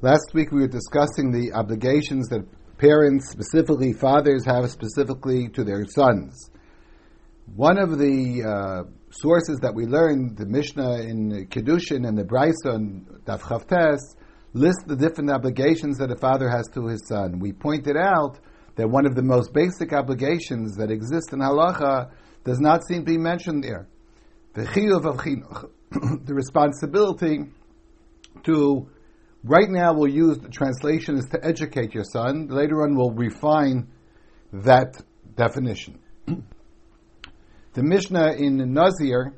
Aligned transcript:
Last 0.00 0.30
week 0.32 0.52
we 0.52 0.60
were 0.60 0.68
discussing 0.68 1.32
the 1.32 1.52
obligations 1.54 2.28
that 2.28 2.46
parents, 2.78 3.30
specifically 3.32 3.92
fathers, 3.92 4.44
have 4.44 4.70
specifically 4.70 5.48
to 5.48 5.64
their 5.64 5.84
sons. 5.86 6.52
One 7.56 7.78
of 7.78 7.98
the 7.98 8.44
uh, 8.46 8.90
sources 9.10 9.58
that 9.62 9.74
we 9.74 9.86
learned, 9.86 10.36
the 10.36 10.46
Mishnah 10.46 11.00
in 11.00 11.48
Kiddushin 11.50 12.06
and 12.06 12.16
the 12.16 12.22
Brisa 12.22 12.76
and 12.76 13.08
Daf 13.24 13.40
Chavtes, 13.40 13.98
list 14.52 14.86
the 14.86 14.94
different 14.94 15.32
obligations 15.32 15.98
that 15.98 16.12
a 16.12 16.16
father 16.16 16.48
has 16.48 16.68
to 16.74 16.86
his 16.86 17.02
son. 17.08 17.40
We 17.40 17.52
pointed 17.52 17.96
out 17.96 18.38
that 18.76 18.88
one 18.88 19.04
of 19.04 19.16
the 19.16 19.24
most 19.24 19.52
basic 19.52 19.92
obligations 19.92 20.76
that 20.76 20.92
exist 20.92 21.32
in 21.32 21.40
halacha 21.40 22.12
does 22.44 22.60
not 22.60 22.86
seem 22.86 23.00
to 23.00 23.04
be 23.04 23.18
mentioned 23.18 23.64
there. 23.64 23.88
The 24.54 24.62
chiyuv 24.62 25.04
of 25.04 25.16
chinuch, 25.16 25.70
the 26.24 26.34
responsibility 26.34 27.46
to 28.44 28.88
Right 29.44 29.68
now, 29.68 29.94
we'll 29.94 30.12
use 30.12 30.38
the 30.38 30.48
translation 30.48 31.16
is 31.16 31.26
to 31.26 31.38
educate 31.44 31.94
your 31.94 32.04
son. 32.04 32.48
Later 32.48 32.82
on, 32.82 32.96
we'll 32.96 33.12
refine 33.12 33.88
that 34.52 35.00
definition. 35.36 36.00
the 36.26 37.82
Mishnah 37.82 38.32
in 38.32 38.72
Nazir 38.72 39.34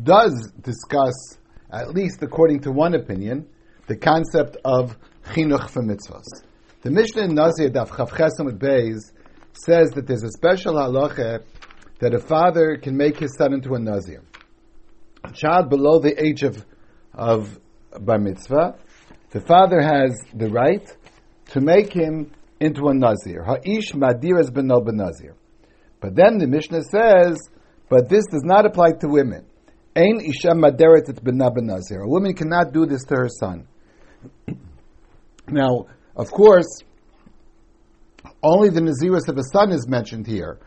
does 0.00 0.52
discuss, 0.60 1.38
at 1.72 1.92
least 1.92 2.22
according 2.22 2.60
to 2.60 2.70
one 2.70 2.94
opinion, 2.94 3.48
the 3.88 3.96
concept 3.96 4.58
of 4.64 4.96
chinuch 5.24 5.68
for 5.70 5.82
mitzvahs. 5.82 6.44
The 6.82 6.90
Mishnah 6.90 7.22
in 7.22 7.34
Nazir, 7.34 7.70
Daf 7.70 8.44
with 8.44 8.60
Beis, 8.60 9.12
says 9.64 9.90
that 9.90 10.06
there's 10.06 10.22
a 10.22 10.30
special 10.30 10.74
halacha 10.74 11.42
that 11.98 12.14
a 12.14 12.20
father 12.20 12.76
can 12.76 12.96
make 12.96 13.18
his 13.18 13.34
son 13.36 13.52
into 13.52 13.74
a 13.74 13.78
Nazir. 13.80 14.22
A 15.24 15.32
child 15.32 15.68
below 15.68 15.98
the 15.98 16.14
age 16.24 16.44
of, 16.44 16.64
of 17.12 17.58
bar 18.00 18.18
mitzvah 18.18 18.76
the 19.32 19.40
father 19.40 19.80
has 19.80 20.18
the 20.34 20.48
right 20.48 20.86
to 21.50 21.60
make 21.60 21.92
him 21.92 22.30
into 22.60 22.86
a 22.86 22.94
Nazir. 22.94 23.42
Ha'ish 23.42 23.92
madiras 23.92 24.50
beno 24.50 24.80
Nazir. 24.86 25.34
But 26.00 26.14
then 26.14 26.38
the 26.38 26.46
Mishnah 26.46 26.82
says, 26.82 27.38
but 27.88 28.08
this 28.08 28.24
does 28.30 28.42
not 28.44 28.66
apply 28.66 28.92
to 29.00 29.08
women. 29.08 29.44
Ein 29.96 30.20
isha 30.20 30.54
maderet 30.54 31.08
et 31.08 31.22
Nazir. 31.24 32.00
A 32.00 32.08
woman 32.08 32.34
cannot 32.34 32.72
do 32.72 32.86
this 32.86 33.04
to 33.04 33.16
her 33.16 33.28
son. 33.28 33.66
now, 35.48 35.86
of 36.16 36.30
course, 36.30 36.78
only 38.42 38.68
the 38.68 38.80
Naziris 38.80 39.28
of 39.28 39.38
a 39.38 39.42
son 39.52 39.72
is 39.72 39.86
mentioned 39.88 40.26
here. 40.26 40.58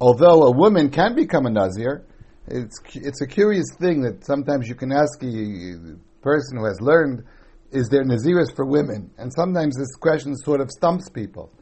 Although 0.00 0.44
a 0.44 0.50
woman 0.50 0.90
can 0.90 1.14
become 1.14 1.46
a 1.46 1.50
Nazir, 1.50 2.06
it's, 2.46 2.78
it's 2.94 3.20
a 3.20 3.26
curious 3.26 3.66
thing 3.78 4.02
that 4.02 4.24
sometimes 4.24 4.68
you 4.68 4.74
can 4.74 4.92
ask 4.92 5.22
a 5.22 5.96
person 6.22 6.58
who 6.58 6.64
has 6.64 6.80
learned 6.80 7.24
is 7.72 7.88
there 7.88 8.04
naziris 8.04 8.54
for 8.54 8.64
women? 8.64 9.10
And 9.18 9.32
sometimes 9.32 9.76
this 9.76 9.94
question 9.96 10.36
sort 10.36 10.60
of 10.60 10.70
stumps 10.70 11.08
people. 11.08 11.52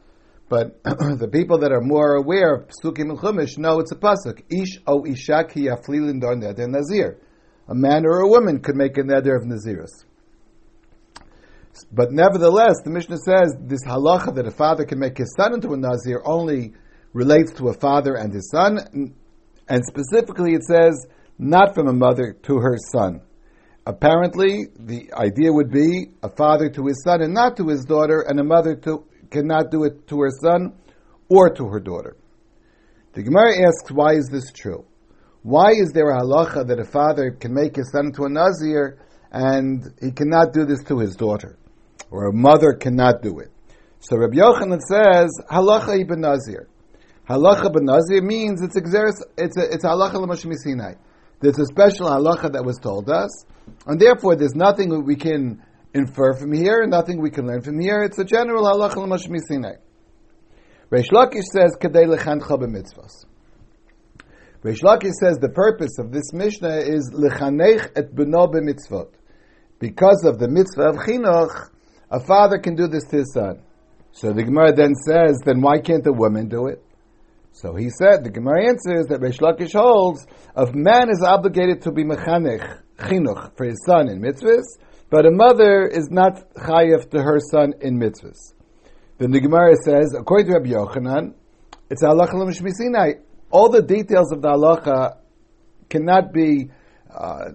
But 0.49 0.83
the 0.83 1.29
people 1.31 1.59
that 1.59 1.71
are 1.71 1.81
more 1.81 2.15
aware 2.15 2.55
of 2.55 2.69
Psukim 2.69 3.11
and 3.11 3.19
Chumash 3.19 3.57
know 3.57 3.79
it's 3.79 3.91
a 3.91 3.95
pasuk. 3.95 4.41
Ish 4.49 4.79
o 4.87 5.05
isha 5.05 5.45
ki 5.45 5.67
yaflilin 5.67 6.21
neder 6.21 6.67
nazir. 6.67 7.19
A 7.67 7.75
man 7.75 8.05
or 8.05 8.21
a 8.21 8.27
woman 8.27 8.59
could 8.61 8.75
make 8.75 8.97
a 8.97 9.01
neder 9.01 9.37
of 9.37 9.43
naziris. 9.43 10.05
But 11.91 12.11
nevertheless, 12.11 12.81
the 12.83 12.89
Mishnah 12.89 13.17
says 13.17 13.55
this 13.61 13.85
halacha 13.85 14.35
that 14.35 14.47
a 14.47 14.51
father 14.51 14.85
can 14.85 14.99
make 14.99 15.17
his 15.17 15.33
son 15.37 15.53
into 15.53 15.73
a 15.73 15.77
nazir 15.77 16.21
only 16.25 16.73
relates 17.13 17.53
to 17.53 17.69
a 17.69 17.73
father 17.73 18.15
and 18.15 18.33
his 18.33 18.49
son, 18.49 19.13
and 19.67 19.85
specifically 19.85 20.53
it 20.53 20.63
says 20.63 21.07
not 21.37 21.73
from 21.75 21.87
a 21.87 21.93
mother 21.93 22.35
to 22.43 22.57
her 22.57 22.75
son. 22.91 23.21
Apparently, 23.89 24.67
the 24.77 25.11
idea 25.15 25.51
would 25.51 25.71
be 25.71 26.11
a 26.21 26.29
father 26.29 26.69
to 26.69 26.85
his 26.85 27.01
son 27.03 27.23
and 27.23 27.33
not 27.33 27.57
to 27.57 27.67
his 27.67 27.85
daughter, 27.85 28.23
and 28.27 28.39
a 28.39 28.43
mother 28.43 28.75
to, 28.75 29.03
cannot 29.31 29.71
do 29.71 29.83
it 29.83 30.07
to 30.07 30.19
her 30.19 30.29
son 30.29 30.73
or 31.27 31.49
to 31.49 31.65
her 31.65 31.79
daughter. 31.79 32.15
The 33.13 33.23
Gemara 33.23 33.65
asks, 33.65 33.89
why 33.91 34.13
is 34.13 34.29
this 34.31 34.51
true? 34.51 34.85
Why 35.41 35.71
is 35.71 35.91
there 35.91 36.11
a 36.11 36.21
halacha 36.21 36.67
that 36.67 36.79
a 36.79 36.85
father 36.85 37.31
can 37.31 37.51
make 37.51 37.77
his 37.77 37.91
son 37.91 38.11
to 38.11 38.25
a 38.25 38.29
nazir 38.29 38.99
and 39.31 39.81
he 39.99 40.11
cannot 40.11 40.53
do 40.53 40.65
this 40.65 40.83
to 40.83 40.99
his 40.99 41.15
daughter, 41.15 41.57
or 42.11 42.27
a 42.27 42.33
mother 42.33 42.73
cannot 42.73 43.23
do 43.23 43.39
it? 43.39 43.49
So 44.01 44.17
Rabbi 44.17 44.35
Yochanan 44.35 44.81
says 44.81 45.31
halacha 45.49 45.99
ibn 45.99 46.21
nazir. 46.21 46.69
Halacha 47.27 47.71
ibn 47.71 47.85
nazir 47.85 48.21
means 48.21 48.61
it's 48.61 48.77
exeris, 48.77 49.23
it's 49.35 49.57
a, 49.57 49.73
it's 49.73 49.83
halacha 49.83 50.13
l'mashmi 50.13 50.53
Sinai. 50.63 50.93
There's 51.41 51.59
a 51.59 51.65
special 51.65 52.07
halacha 52.07 52.51
that 52.53 52.65
was 52.65 52.77
told 52.77 53.09
us, 53.09 53.29
and 53.87 53.99
therefore 53.99 54.35
there's 54.35 54.55
nothing 54.55 54.89
that 54.89 55.01
we 55.01 55.15
can 55.15 55.63
infer 55.93 56.33
from 56.33 56.51
here, 56.53 56.81
and 56.81 56.91
nothing 56.91 57.21
we 57.21 57.29
can 57.29 57.47
learn 57.47 57.61
from 57.61 57.79
here. 57.79 58.03
It's 58.03 58.19
a 58.19 58.25
general 58.25 58.65
halacha 58.65 58.97
l'mashmi 58.97 59.39
sinai. 59.47 59.75
Reish 60.91 61.11
Lakish 61.11 61.45
says, 61.53 61.77
"Kadei 61.79 62.07
lechancha 62.07 62.57
b'mitzvos." 62.57 63.25
Reish 64.63 64.81
Lakish 64.81 65.13
says 65.13 65.37
the 65.37 65.49
purpose 65.49 65.97
of 65.99 66.11
this 66.11 66.33
Mishnah 66.33 66.77
is 66.77 67.11
lechanech 67.13 67.91
et 67.95 68.13
beno 68.13 68.51
b'mitzvot. 68.51 69.09
Because 69.79 70.25
of 70.25 70.39
the 70.39 70.49
mitzvah 70.49 70.89
of 70.89 70.95
chinuch, 70.97 71.69
a 72.11 72.19
father 72.19 72.57
can 72.57 72.75
do 72.75 72.87
this 72.87 73.05
to 73.05 73.17
his 73.17 73.31
son. 73.33 73.61
So 74.11 74.33
the 74.33 74.43
Gemara 74.43 74.73
then 74.73 74.93
says, 74.95 75.39
then 75.45 75.61
why 75.61 75.79
can't 75.79 76.05
a 76.05 76.11
woman 76.11 76.49
do 76.49 76.67
it? 76.67 76.83
So 77.61 77.75
he 77.75 77.89
said, 77.89 78.23
the 78.23 78.29
Gemara 78.29 78.69
answers 78.69 79.07
that 79.07 79.19
Reish 79.19 79.41
Lakish 79.41 79.73
holds, 79.73 80.25
of 80.55 80.73
man 80.73 81.09
is 81.09 81.21
obligated 81.21 81.81
to 81.81 81.91
be 81.91 82.05
mechanech, 82.05 82.79
chinuch, 82.97 83.57
for 83.57 83.65
his 83.65 83.83
son 83.85 84.07
in 84.07 84.21
mitzvahs, 84.21 84.63
but 85.09 85.25
a 85.25 85.29
mother 85.29 85.85
is 85.85 86.07
not 86.09 86.53
chayev 86.53 87.09
to 87.09 87.21
her 87.21 87.37
son 87.51 87.73
in 87.81 87.99
mitzvahs. 87.99 88.53
Then 89.17 89.31
the 89.31 89.41
Gemara 89.41 89.75
says, 89.83 90.15
according 90.17 90.47
to 90.47 90.53
Rabbi 90.53 90.69
Yochanan, 90.69 91.33
it's 91.89 92.01
halacha 92.01 92.35
l'mishmisinai. 92.35 93.19
All 93.51 93.67
the 93.67 93.81
details 93.81 94.31
of 94.31 94.41
the 94.41 94.47
halacha 94.47 95.17
cannot 95.89 96.31
be 96.31 96.69
uh, 97.13 97.49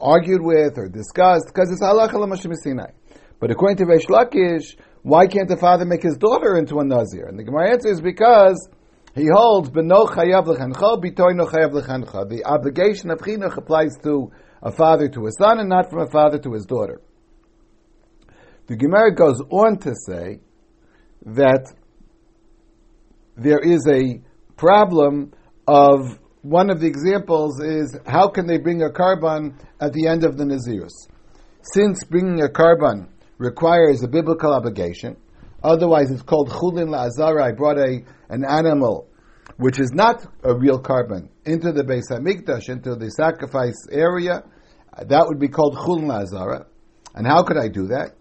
argued 0.00 0.42
with 0.42 0.78
or 0.78 0.88
discussed 0.88 1.46
because 1.52 1.72
it's 1.72 1.82
halacha 1.82 2.14
l'mishmisinai. 2.14 2.92
But 3.40 3.50
according 3.50 3.78
to 3.78 3.84
Reish 3.86 4.06
Lakish, 4.06 4.76
why 5.02 5.26
can't 5.26 5.48
the 5.48 5.56
father 5.56 5.86
make 5.86 6.04
his 6.04 6.16
daughter 6.16 6.56
into 6.56 6.78
a 6.78 6.84
nazir? 6.84 7.26
And 7.26 7.36
the 7.36 7.42
Gemara 7.42 7.72
answers 7.72 8.00
because 8.00 8.68
he 9.14 9.26
holds 9.32 9.70
chayav 9.70 10.46
lechancha, 10.46 11.00
chayav 11.00 11.72
lechancha. 11.72 12.28
The 12.28 12.44
obligation 12.44 13.10
of 13.10 13.18
chinuch 13.18 13.56
applies 13.56 13.96
to 14.04 14.30
a 14.62 14.70
father 14.70 15.08
to 15.08 15.26
a 15.26 15.30
son 15.38 15.58
and 15.58 15.68
not 15.68 15.90
from 15.90 16.00
a 16.00 16.10
father 16.10 16.38
to 16.38 16.52
his 16.52 16.64
daughter. 16.64 17.00
The 18.66 18.76
Gemara 18.76 19.14
goes 19.14 19.40
on 19.50 19.78
to 19.78 19.94
say 20.06 20.40
that 21.26 21.66
there 23.36 23.58
is 23.58 23.86
a 23.88 24.20
problem 24.56 25.32
of 25.66 26.18
one 26.42 26.70
of 26.70 26.80
the 26.80 26.86
examples 26.86 27.60
is 27.60 27.98
how 28.06 28.28
can 28.28 28.46
they 28.46 28.58
bring 28.58 28.82
a 28.82 28.90
korban 28.90 29.58
at 29.80 29.92
the 29.92 30.06
end 30.06 30.24
of 30.24 30.36
the 30.36 30.44
Nazirus? 30.44 31.08
Since 31.62 32.04
bringing 32.04 32.42
a 32.42 32.48
korban 32.48 33.08
requires 33.38 34.02
a 34.02 34.08
biblical 34.08 34.52
obligation, 34.52 35.16
otherwise 35.62 36.10
it's 36.10 36.22
called 36.22 36.50
chulin 36.50 36.88
la'azara, 36.88 37.42
I 37.42 37.52
brought 37.52 37.78
a 37.78 38.04
an 38.28 38.44
animal 38.44 39.08
which 39.56 39.78
is 39.78 39.92
not 39.92 40.26
a 40.42 40.54
real 40.54 40.80
korban 40.80 41.28
into 41.44 41.72
the 41.72 41.82
Beis 41.82 42.10
Hamikdash, 42.10 42.68
into 42.68 42.94
the 42.94 43.10
sacrifice 43.10 43.76
area, 43.92 44.42
uh, 44.92 45.04
that 45.04 45.26
would 45.26 45.38
be 45.38 45.48
called 45.48 45.76
chul 45.76 46.00
nazara. 46.00 46.66
And 47.14 47.26
how 47.26 47.42
could 47.42 47.58
I 47.58 47.68
do 47.68 47.88
that? 47.88 48.16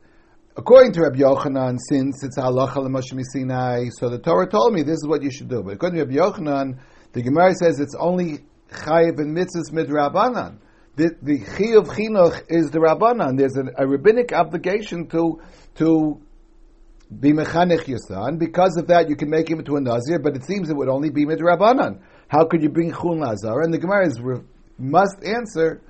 According 0.58 0.94
to 0.94 1.02
Rabbi 1.02 1.20
Yochanan, 1.20 1.78
since 1.90 2.24
it's 2.24 2.38
halacha 2.38 2.78
l'moshe 2.78 3.24
Sinai, 3.32 3.86
so 3.98 4.10
the 4.10 4.20
Torah 4.20 4.50
told 4.50 4.74
me 4.74 4.82
this 4.82 4.98
is 4.98 5.08
what 5.08 5.24
you 5.24 5.32
should 5.32 5.48
do. 5.48 5.64
But 5.64 5.76
according 5.76 6.00
to 6.00 6.06
Rabbi 6.06 6.18
Yochanan, 6.18 6.80
the 7.14 7.22
Gemara 7.22 7.54
says 7.54 7.80
it's 7.80 7.96
only 7.98 8.40
chayiv 8.70 9.20
and 9.20 9.36
mitzvahs 9.36 9.72
midrabanan. 9.72 10.58
The, 10.96 11.12
the 11.22 11.40
chiyuv 11.40 11.88
chinuch 11.88 12.44
is 12.50 12.72
the 12.72 12.80
rabbanan. 12.80 13.38
There's 13.38 13.56
a, 13.56 13.84
a 13.84 13.88
rabbinic 13.88 14.34
obligation 14.34 15.08
to 15.10 15.40
to 15.76 16.22
be 17.18 17.32
mechanech 17.32 17.88
your 17.88 17.98
son. 17.98 18.38
Because 18.38 18.78
of 18.78 18.88
that, 18.88 19.10
you 19.10 19.16
can 19.16 19.30
make 19.30 19.50
him 19.50 19.60
into 19.60 19.76
a 19.76 19.82
nazir, 19.82 20.20
but 20.20 20.36
it 20.36 20.44
seems 20.44 20.70
it 20.70 20.76
would 20.76 20.90
only 20.90 21.10
be 21.10 21.26
midrabanan. 21.26 22.02
How 22.28 22.46
could 22.46 22.62
you 22.62 22.70
bring 22.70 22.92
chul 22.92 23.18
nazar? 23.18 23.62
And 23.62 23.74
the 23.74 23.80
Gemara 23.80 24.08
is, 24.08 24.20
must 24.78 25.24
answer 25.24 25.82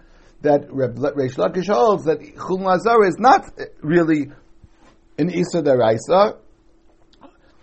that 0.42 0.70
Reish 0.70 1.36
Lakish 1.36 1.68
holds 1.68 2.06
that 2.06 2.20
chul 2.38 2.62
nazar 2.62 3.06
is 3.06 3.18
not 3.20 3.52
really 3.82 4.32
an 5.18 5.30
isa 5.30 5.62
daraisa. 5.62 6.38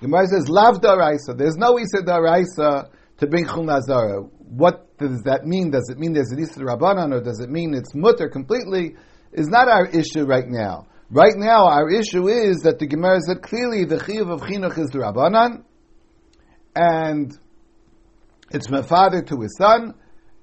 Gemara 0.03 0.27
says 0.27 0.49
lav 0.51 0.83
daraisa. 0.83 1.37
There's 1.37 1.57
no 1.57 1.79
isa 1.79 2.03
daraisa 2.03 2.91
to 3.19 3.27
bring 3.27 3.47
chul 3.47 3.65
nazar. 3.65 4.21
What 4.21 4.99
does 4.99 5.23
that 5.23 5.47
mean? 5.47 5.71
Does 5.71 5.89
it 5.91 5.99
mean 5.99 6.13
there's 6.13 6.31
an 6.31 6.39
isa 6.39 6.61
rabbanan, 6.61 7.15
or 7.15 7.23
does 7.23 7.41
it 7.41 7.49
mean 7.49 7.73
it's 7.73 7.95
mutter 7.95 8.29
completely? 8.29 8.97
Is 9.33 9.49
not 9.49 9.69
our 9.69 9.87
issue 9.87 10.25
right 10.25 10.47
now. 10.47 10.87
Right 11.11 11.37
now, 11.37 11.69
our 11.69 11.89
issue 11.89 12.29
is 12.29 12.59
that 12.65 12.81
the 12.81 12.87
Gemara 12.87 13.21
said 13.21 13.41
clearly 13.41 13.85
the 13.85 13.97
chiyuv 13.97 14.29
of 14.29 14.41
chinuch 14.41 14.77
is 14.77 14.89
the 14.89 14.99
Rabbanan, 14.99 15.63
and 16.75 17.33
it's 18.51 18.69
my 18.69 18.83
father 18.83 19.23
to 19.23 19.41
his 19.41 19.57
son, 19.57 19.95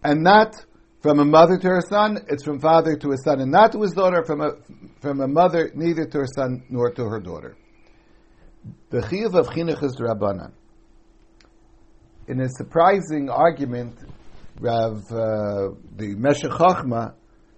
and 0.04 0.24
not 0.24 0.56
from 1.02 1.20
a 1.20 1.26
mother 1.26 1.58
to 1.58 1.68
her 1.68 1.82
son, 1.82 2.18
it's 2.30 2.46
from 2.46 2.62
father 2.62 2.96
to 2.96 3.12
his 3.12 3.22
son 3.26 3.42
and 3.42 3.52
not 3.52 3.74
to 3.74 3.82
his 3.82 3.92
daughter, 3.92 4.24
from 4.24 4.40
a, 4.40 4.52
from 5.02 5.20
a 5.20 5.28
mother 5.28 5.70
neither 5.76 6.06
to 6.06 6.20
her 6.20 6.28
son 6.34 6.64
nor 6.70 6.92
to 6.92 7.04
her 7.04 7.20
daughter. 7.20 7.58
The 8.90 9.02
chiyuv 9.02 9.38
of 9.38 9.48
chinuch 9.48 9.84
is 9.84 9.92
the 9.94 10.06
rabbanan. 10.06 10.54
In 12.30 12.40
a 12.40 12.48
surprising 12.48 13.30
argument, 13.30 13.98
Rav, 14.62 14.94
uh, 15.12 15.76
the 15.98 16.16
Meshech 16.16 16.54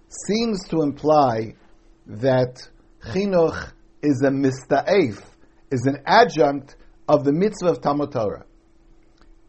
seems 0.08 0.66
to 0.70 0.82
imply 0.82 1.54
that 2.06 2.68
chinuch 3.12 3.72
is 4.02 4.22
a 4.22 4.30
mista'ef, 4.30 5.22
is 5.70 5.86
an 5.86 6.02
adjunct 6.06 6.76
of 7.08 7.24
the 7.24 7.32
mitzvah 7.32 7.70
of 7.70 7.80
Talmud 7.80 8.12
Torah. 8.12 8.44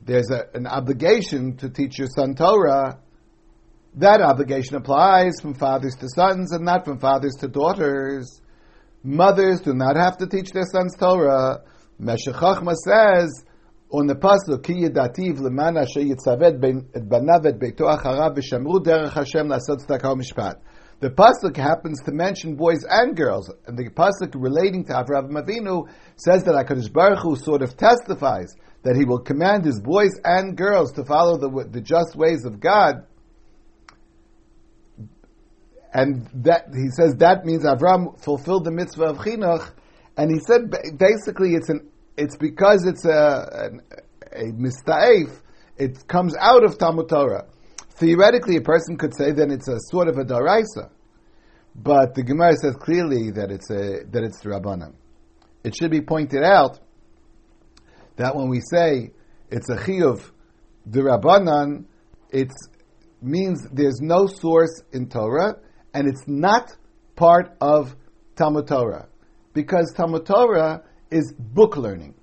There's 0.02 0.30
a, 0.32 0.48
an 0.54 0.68
obligation 0.68 1.58
to 1.58 1.70
teach 1.70 1.98
your 1.98 2.08
son 2.08 2.36
Torah. 2.36 3.00
That 3.96 4.22
obligation 4.22 4.76
applies 4.76 5.42
from 5.42 5.54
fathers 5.54 5.96
to 5.96 6.08
sons 6.16 6.52
and 6.54 6.64
not 6.64 6.86
from 6.86 7.00
fathers 7.00 7.34
to 7.40 7.48
daughters. 7.48 8.42
Mothers 9.04 9.62
do 9.62 9.74
not 9.74 9.96
have 9.96 10.18
to 10.18 10.28
teach 10.28 10.52
their 10.52 10.66
sons 10.72 10.96
Torah. 10.98 11.64
Meshech 12.00 12.36
Chochma 12.36 12.76
says 12.76 13.44
on 13.90 14.06
the 14.08 14.16
pasuk 14.16 14.64
ki 14.64 14.84
yedativ 14.84 15.40
leman 15.40 15.78
asher 15.78 16.02
yitzaved 16.02 16.86
et 16.94 17.10
banav 17.10 17.46
et 17.46 17.58
beito 17.58 17.88
acharav 17.88 18.38
v'shamru 18.38 18.84
derech 18.84 19.14
Hashem 19.14 19.48
lasot 19.48 19.86
tzedakah 19.86 20.16
mishpat. 20.16 20.56
The 21.00 21.12
pasuk 21.12 21.56
happens 21.56 22.02
to 22.04 22.12
mention 22.12 22.56
boys 22.56 22.84
and 22.90 23.16
girls, 23.16 23.52
and 23.68 23.78
the 23.78 23.90
pasuk 23.90 24.34
relating 24.34 24.84
to 24.86 24.94
Avraham 24.94 25.32
Avinu 25.32 25.88
says 26.16 26.44
that 26.46 26.56
Hakadosh 26.56 26.92
Baruch 26.92 27.20
Hu 27.20 27.36
sort 27.36 27.62
of 27.62 27.78
testifies 27.78 28.56
that 28.82 28.96
he 28.96 29.06
will 29.06 29.20
command 29.20 29.66
his 29.66 29.80
boys 29.80 30.12
and 30.24 30.58
girls 30.58 30.94
to 30.94 31.04
follow 31.04 31.38
the, 31.38 31.68
the 31.70 31.82
just 31.82 32.16
ways 32.16 32.46
of 32.46 32.60
God. 32.60 33.06
And 35.94 36.28
that 36.34 36.70
he 36.74 36.90
says 36.90 37.16
that 37.18 37.46
means 37.46 37.64
Avram 37.64 38.20
fulfilled 38.20 38.66
the 38.66 38.72
mitzvah 38.72 39.06
of 39.06 39.18
chinuch, 39.18 39.72
and 40.18 40.32
he 40.32 40.40
said 40.40 40.72
basically 40.98 41.54
it's 41.54 41.70
an 41.70 41.92
it's 42.18 42.38
because 42.38 42.86
it's 42.86 43.06
a 43.06 43.10
a, 43.12 44.46
a 44.48 44.52
mista'ef, 44.52 45.42
it 45.78 46.08
comes 46.08 46.36
out 46.40 46.64
of 46.64 46.78
Talmud 46.80 47.08
Torah. 47.08 47.46
Theoretically, 47.98 48.58
a 48.58 48.62
person 48.62 48.98
could 48.98 49.16
say 49.18 49.32
then 49.32 49.52
it's 49.52 49.68
a 49.68 49.78
sort 49.90 50.08
of 50.08 50.18
a 50.18 50.24
daraisa, 50.24 50.92
but 51.76 52.14
the 52.14 52.24
Gemara 52.24 52.54
says 52.56 52.76
clearly 52.76 53.32
that 53.32 53.52
it's 53.52 53.70
a 53.72 54.06
that 54.12 54.24
it's 54.24 54.40
the 54.42 54.50
rabbanan. 54.50 54.94
It 55.64 55.76
should 55.76 55.92
be 55.92 56.02
pointed 56.02 56.44
out 56.44 56.80
that 58.18 58.36
when 58.36 58.50
we 58.50 58.62
say 58.62 59.12
it's 59.50 59.70
a 59.70 59.76
chiyuv 59.76 60.32
the 60.86 61.02
rabbanan, 61.02 61.86
it 62.32 62.52
means 63.22 63.66
there's 63.72 64.00
no 64.00 64.28
source 64.28 64.82
in 64.94 65.10
Torah, 65.10 65.56
and 65.94 66.08
it's 66.08 66.24
not 66.28 66.72
part 67.16 67.56
of 67.60 67.96
Talmud 68.36 68.68
Torah, 68.68 69.08
because 69.54 69.92
Talmud 69.96 70.26
Torah 70.26 70.84
is 71.12 71.34
book 71.38 71.78
learning. 71.78 72.14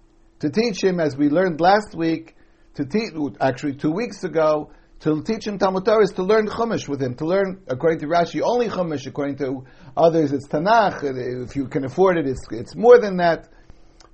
To 0.40 0.50
teach 0.50 0.82
him, 0.82 1.00
as 1.00 1.16
we 1.16 1.28
learned 1.28 1.60
last 1.60 1.94
week, 1.96 2.36
to 2.74 2.84
teach 2.84 3.12
actually 3.40 3.74
two 3.74 3.90
weeks 3.90 4.24
ago, 4.24 4.70
to 5.04 5.22
teach 5.22 5.46
him 5.46 5.58
Talmud 5.58 5.84
Torah 5.84 6.02
is 6.02 6.12
to 6.12 6.22
learn 6.22 6.48
Chumash 6.48 6.88
with 6.88 7.02
him, 7.02 7.14
to 7.16 7.26
learn, 7.26 7.62
according 7.68 8.00
to 8.00 8.06
Rashi, 8.06 8.40
only 8.42 8.68
Chumash, 8.68 9.06
according 9.06 9.36
to 9.36 9.66
others, 9.94 10.32
it's 10.32 10.48
Tanakh, 10.48 11.02
if 11.46 11.54
you 11.54 11.68
can 11.68 11.84
afford 11.84 12.16
it, 12.16 12.26
it's, 12.26 12.40
it's 12.50 12.74
more 12.74 12.98
than 12.98 13.18
that, 13.18 13.50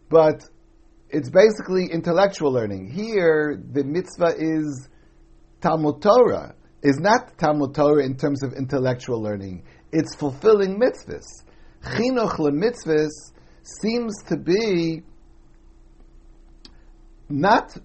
but 0.08 0.42
it's 1.08 1.30
basically 1.30 1.86
intellectual 1.92 2.52
learning. 2.52 2.90
Here, 2.90 3.62
the 3.70 3.84
mitzvah 3.84 4.34
is 4.36 4.88
Talmud 5.60 6.02
Torah, 6.02 6.56
is 6.82 6.98
not 6.98 7.38
Talmud 7.38 7.72
Torah 7.72 8.04
in 8.04 8.16
terms 8.16 8.42
of 8.42 8.54
intellectual 8.54 9.22
learning, 9.22 9.62
it's 9.92 10.16
fulfilling 10.16 10.80
mitzvahs. 10.80 11.44
Chinuch 11.84 12.36
mitzvahs 12.36 13.10
seems 13.80 14.24
to 14.24 14.36
be 14.36 15.04
not 17.28 17.76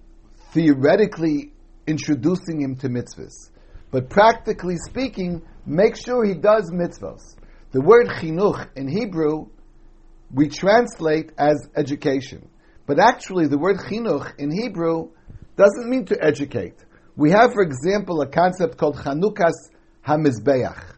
theoretically 0.52 1.52
introducing 1.86 2.60
him 2.60 2.76
to 2.76 2.88
mitzvahs. 2.88 3.50
But 3.90 4.10
practically 4.10 4.76
speaking, 4.76 5.42
make 5.64 5.96
sure 5.96 6.24
he 6.24 6.34
does 6.34 6.70
mitzvahs. 6.70 7.36
The 7.72 7.80
word 7.80 8.08
chinuch 8.08 8.68
in 8.76 8.88
Hebrew, 8.88 9.46
we 10.32 10.48
translate 10.48 11.32
as 11.38 11.56
education. 11.76 12.48
But 12.86 12.98
actually, 12.98 13.48
the 13.48 13.58
word 13.58 13.78
chinuch 13.78 14.38
in 14.38 14.50
Hebrew 14.50 15.10
doesn't 15.56 15.88
mean 15.88 16.04
to 16.06 16.22
educate. 16.22 16.74
We 17.16 17.30
have, 17.30 17.52
for 17.52 17.62
example, 17.62 18.20
a 18.20 18.26
concept 18.26 18.76
called 18.76 18.96
chanukas 18.96 19.54
hamizbeach. 20.06 20.94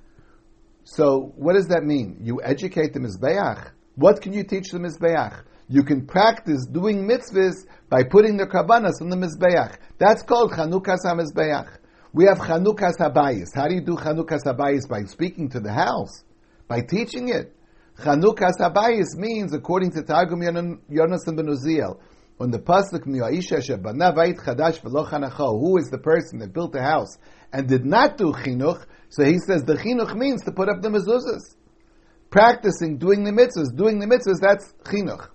So, 0.84 1.32
what 1.36 1.54
does 1.54 1.68
that 1.68 1.84
mean? 1.84 2.18
You 2.22 2.40
educate 2.42 2.92
the 2.92 3.00
mizbeach. 3.00 3.70
What 3.94 4.20
can 4.20 4.32
you 4.32 4.42
teach 4.42 4.70
the 4.70 4.78
mizbeach? 4.78 5.42
You 5.68 5.82
can 5.82 6.06
practice 6.06 6.66
doing 6.66 7.06
mitzvahs 7.06 7.66
by 7.90 8.02
putting 8.04 8.38
the 8.38 8.46
karbanas 8.46 9.02
on 9.02 9.10
the 9.10 9.16
mizbeach. 9.16 9.76
That's 9.98 10.22
called 10.22 10.52
Chanukas 10.52 11.04
HaMizbeach. 11.04 11.76
We 12.14 12.24
have 12.24 12.38
Chanukas 12.38 12.96
HaBayis. 12.98 13.54
How 13.54 13.68
do 13.68 13.74
you 13.74 13.82
do 13.82 13.96
Chanukas 13.96 14.44
HaBayis? 14.44 14.88
By 14.88 15.02
speaking 15.04 15.50
to 15.50 15.60
the 15.60 15.72
house, 15.72 16.24
by 16.68 16.80
teaching 16.80 17.28
it. 17.28 17.54
Chanukas 17.98 18.54
HaBayis 18.58 19.16
means, 19.16 19.52
according 19.52 19.92
to 19.92 20.02
Targum 20.02 20.40
Yonasan 20.40 21.36
ben 21.36 21.46
Uziel, 21.46 22.00
on 22.40 22.50
the 22.50 22.58
pasuk 22.58 23.04
mi'aisha 23.04 23.58
shebana 23.58 24.14
vayit 24.14 24.38
chadash 24.38 24.80
who 24.80 25.76
is 25.76 25.90
the 25.90 25.98
person 25.98 26.38
that 26.38 26.52
built 26.52 26.72
the 26.72 26.80
house 26.80 27.18
and 27.52 27.68
did 27.68 27.84
not 27.84 28.16
do 28.16 28.32
chinuch? 28.32 28.86
So 29.10 29.24
he 29.24 29.38
says 29.38 29.64
the 29.64 29.74
chinuch 29.74 30.14
means 30.16 30.42
to 30.44 30.52
put 30.52 30.68
up 30.68 30.80
the 30.80 30.88
mezuzahs, 30.88 31.56
practicing 32.30 32.96
doing 32.96 33.24
the 33.24 33.32
mitzvahs, 33.32 33.76
doing 33.76 33.98
the 33.98 34.06
mitzvahs. 34.06 34.40
That's 34.40 34.72
chinuch. 34.84 35.28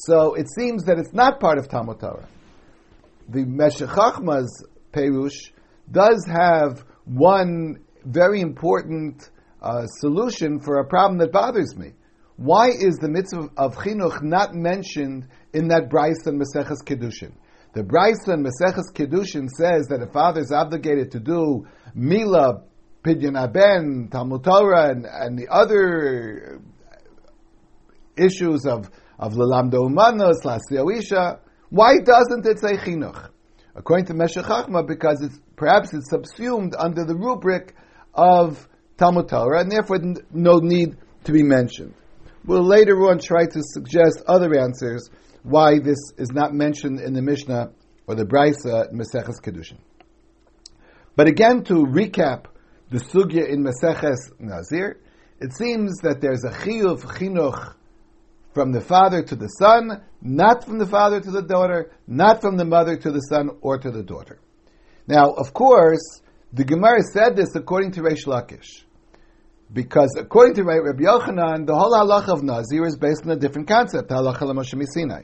So 0.00 0.34
it 0.34 0.46
seems 0.56 0.84
that 0.84 0.98
it's 0.98 1.12
not 1.12 1.40
part 1.40 1.58
of 1.58 1.68
Talmud 1.68 1.98
Torah. 1.98 2.28
The 3.28 3.44
Meshech 3.44 3.88
Chochma's 3.88 4.64
Perush 4.92 5.50
does 5.90 6.24
have 6.28 6.84
one 7.04 7.84
very 8.04 8.40
important 8.40 9.28
uh, 9.60 9.86
solution 9.86 10.60
for 10.60 10.78
a 10.78 10.86
problem 10.86 11.18
that 11.18 11.32
bothers 11.32 11.76
me. 11.76 11.92
Why 12.36 12.68
is 12.68 12.96
the 12.98 13.08
mitzvah 13.08 13.48
of 13.56 13.74
chinuch 13.74 14.22
not 14.22 14.54
mentioned 14.54 15.26
in 15.52 15.68
that 15.68 15.88
Brisa 15.90 16.26
and 16.26 16.40
Maseches 16.40 16.84
Kedushin? 16.84 17.32
The 17.74 17.82
Brisa 17.82 18.34
and 18.34 18.46
Maseches 18.46 18.92
Kedushin 18.94 19.48
says 19.48 19.88
that 19.88 20.00
a 20.00 20.06
father 20.06 20.40
is 20.40 20.52
obligated 20.52 21.10
to 21.12 21.20
do 21.20 21.66
Mila, 21.94 22.62
Pidyon 23.02 23.36
Aben, 23.36 24.08
Talmud 24.10 24.44
Torah, 24.44 24.90
and, 24.90 25.04
and 25.04 25.36
the 25.36 25.48
other 25.48 26.60
issues 28.16 28.64
of 28.64 28.88
of 29.18 29.34
Lalamdo 29.34 29.88
Umanos, 29.88 30.44
Lasio 30.44 31.38
Why 31.70 31.98
doesn't 31.98 32.46
it 32.46 32.60
say 32.60 32.76
Chinuch? 32.76 33.30
According 33.74 34.06
to 34.06 34.14
Meshech 34.14 34.44
Chochma, 34.44 34.86
because 34.86 35.20
it's 35.22 35.40
perhaps 35.56 35.92
it's 35.92 36.10
subsumed 36.10 36.74
under 36.78 37.04
the 37.04 37.14
rubric 37.14 37.74
of 38.14 38.68
Talmud 38.96 39.28
Torah, 39.28 39.60
and 39.60 39.70
therefore 39.70 39.98
no 40.32 40.58
need 40.58 40.96
to 41.24 41.32
be 41.32 41.42
mentioned. 41.42 41.94
We'll 42.44 42.64
later 42.64 42.96
on 43.08 43.18
try 43.18 43.46
to 43.46 43.62
suggest 43.62 44.22
other 44.26 44.58
answers 44.58 45.08
why 45.42 45.78
this 45.78 45.98
is 46.16 46.30
not 46.32 46.52
mentioned 46.54 47.00
in 47.00 47.12
the 47.12 47.22
Mishnah 47.22 47.70
or 48.06 48.14
the 48.14 48.24
Brisa 48.24 48.90
in 48.90 48.98
Kedushin. 48.98 49.78
But 51.14 51.26
again, 51.28 51.64
to 51.64 51.74
recap 51.74 52.46
the 52.90 52.98
sugya 52.98 53.48
in 53.48 53.64
Maseches 53.64 54.32
Nazir, 54.38 55.00
it 55.40 55.56
seems 55.56 55.98
that 55.98 56.20
there's 56.20 56.44
a 56.44 56.50
chiyuv 56.50 57.02
chinuch 57.02 57.74
from 58.58 58.72
the 58.72 58.80
father 58.80 59.22
to 59.22 59.36
the 59.36 59.46
son, 59.46 60.02
not 60.20 60.64
from 60.64 60.80
the 60.80 60.86
father 60.86 61.20
to 61.20 61.30
the 61.30 61.42
daughter, 61.42 61.92
not 62.08 62.40
from 62.40 62.56
the 62.56 62.64
mother 62.64 62.96
to 62.96 63.12
the 63.12 63.20
son 63.20 63.50
or 63.60 63.78
to 63.78 63.88
the 63.88 64.02
daughter. 64.02 64.40
Now, 65.06 65.30
of 65.30 65.54
course, 65.54 66.20
the 66.52 66.64
Gemara 66.64 67.02
said 67.02 67.36
this 67.36 67.54
according 67.54 67.92
to 67.92 68.00
Reish 68.00 68.26
Lakish. 68.26 68.82
Because 69.72 70.12
according 70.18 70.56
to 70.56 70.64
Rabbi 70.64 71.04
Yochanan, 71.04 71.66
the 71.66 71.76
whole 71.76 71.92
halacha 71.92 72.30
of 72.30 72.42
Nazir 72.42 72.84
is 72.84 72.96
based 72.96 73.22
on 73.24 73.30
a 73.30 73.36
different 73.36 73.68
concept, 73.68 74.10
halacha 74.10 74.40
l'Moshe 74.40 74.74
Sinai. 74.92 75.22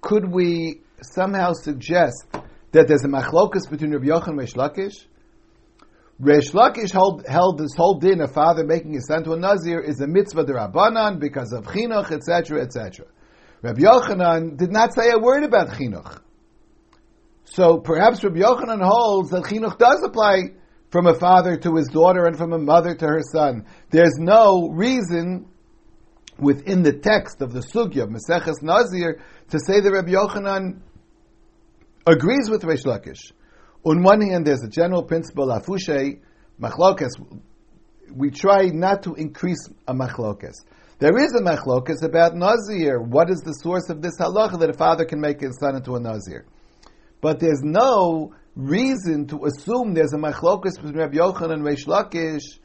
Could 0.00 0.30
we 0.30 0.82
somehow 1.02 1.54
suggest 1.54 2.24
that 2.70 2.86
there's 2.86 3.02
a 3.02 3.08
machlokus 3.08 3.68
between 3.68 3.90
Rabbi 3.90 4.06
Yochanan 4.06 4.28
and 4.28 4.38
Reish 4.38 4.54
Lakish? 4.54 5.07
Reish 6.20 6.52
Lakish 6.52 6.90
held, 6.90 7.24
held 7.26 7.58
this 7.58 7.74
whole 7.76 8.00
din 8.00 8.20
of 8.20 8.32
father 8.32 8.64
making 8.64 8.92
his 8.92 9.06
son 9.06 9.22
to 9.24 9.32
a 9.32 9.38
Nazir 9.38 9.80
is 9.80 10.00
a 10.00 10.06
mitzvah 10.08 10.44
derabanan 10.44 11.20
because 11.20 11.52
of 11.52 11.64
chinuch, 11.64 12.10
etc., 12.10 12.60
etc. 12.60 13.06
Rabbi 13.62 13.80
Yochanan 13.80 14.56
did 14.56 14.72
not 14.72 14.94
say 14.94 15.10
a 15.10 15.18
word 15.18 15.44
about 15.44 15.68
chinuch. 15.68 16.20
So 17.44 17.78
perhaps 17.78 18.24
Rabbi 18.24 18.40
Yochanan 18.40 18.82
holds 18.82 19.30
that 19.30 19.44
chinuch 19.44 19.78
does 19.78 20.02
apply 20.02 20.54
from 20.90 21.06
a 21.06 21.14
father 21.14 21.56
to 21.56 21.76
his 21.76 21.86
daughter 21.88 22.24
and 22.24 22.36
from 22.36 22.52
a 22.52 22.58
mother 22.58 22.96
to 22.96 23.06
her 23.06 23.22
son. 23.22 23.66
There's 23.90 24.16
no 24.18 24.70
reason 24.70 25.46
within 26.36 26.82
the 26.82 26.92
text 26.92 27.42
of 27.42 27.52
the 27.52 27.60
sugya 27.60 28.04
of 28.04 28.62
Nazir 28.62 29.20
to 29.50 29.58
say 29.60 29.80
that 29.80 29.92
Rabbi 29.92 30.10
Yochanan 30.10 30.80
agrees 32.06 32.50
with 32.50 32.62
Reish 32.62 32.84
Lakish. 32.84 33.32
On 33.84 34.02
one 34.02 34.20
hand, 34.20 34.46
there's 34.46 34.62
a 34.62 34.68
general 34.68 35.02
principle, 35.02 35.46
afushe, 35.46 36.20
machlokas. 36.60 37.10
We 38.12 38.30
try 38.30 38.66
not 38.66 39.04
to 39.04 39.14
increase 39.14 39.68
a 39.86 39.94
machlokas. 39.94 40.54
There 40.98 41.16
is 41.16 41.32
a 41.34 41.42
machlokas 41.42 42.02
about 42.02 42.34
nazir. 42.34 43.00
What 43.00 43.30
is 43.30 43.40
the 43.40 43.52
source 43.52 43.88
of 43.88 44.02
this 44.02 44.18
halacha 44.18 44.58
that 44.58 44.70
a 44.70 44.72
father 44.72 45.04
can 45.04 45.20
make 45.20 45.40
his 45.40 45.56
son 45.60 45.76
into 45.76 45.94
a 45.94 46.00
nazir? 46.00 46.44
But 47.20 47.38
there's 47.38 47.62
no 47.62 48.34
reason 48.56 49.28
to 49.28 49.44
assume 49.44 49.94
there's 49.94 50.12
a 50.12 50.18
machlokas 50.18 50.74
between 50.74 50.96
Rabbi 50.96 51.18
Yochanan 51.18 51.52
and 51.52 51.62
Reish 51.62 51.86
Lakish 51.86 52.58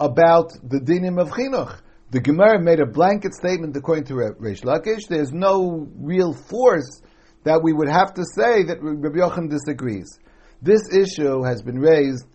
about 0.00 0.52
the 0.62 0.80
dinim 0.80 1.20
of 1.20 1.30
chinuch. 1.30 1.78
The 2.10 2.20
Gemara 2.20 2.62
made 2.62 2.80
a 2.80 2.86
blanket 2.86 3.34
statement 3.34 3.76
according 3.76 4.04
to 4.04 4.14
Reish 4.14 4.62
Lakish. 4.62 5.08
There's 5.08 5.32
no 5.32 5.86
real 5.96 6.32
force 6.32 7.02
that 7.42 7.62
we 7.62 7.74
would 7.74 7.88
have 7.88 8.14
to 8.14 8.24
say 8.24 8.62
that 8.64 8.78
Rabbi 8.80 9.18
Yochanan 9.18 9.50
disagrees. 9.50 10.18
This 10.64 10.80
issue 10.90 11.42
has 11.42 11.60
been 11.60 11.78
raised 11.78 12.26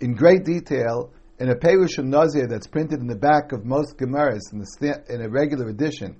in 0.00 0.14
great 0.14 0.44
detail 0.44 1.12
in 1.38 1.48
a 1.48 1.54
Perush 1.54 1.96
Nazir 2.02 2.48
that's 2.48 2.66
printed 2.66 2.98
in 2.98 3.06
the 3.06 3.14
back 3.14 3.52
of 3.52 3.64
most 3.64 3.96
Gemaras 3.96 4.52
in, 4.52 4.58
the, 4.58 5.04
in 5.08 5.22
a 5.22 5.28
regular 5.28 5.68
edition 5.68 6.16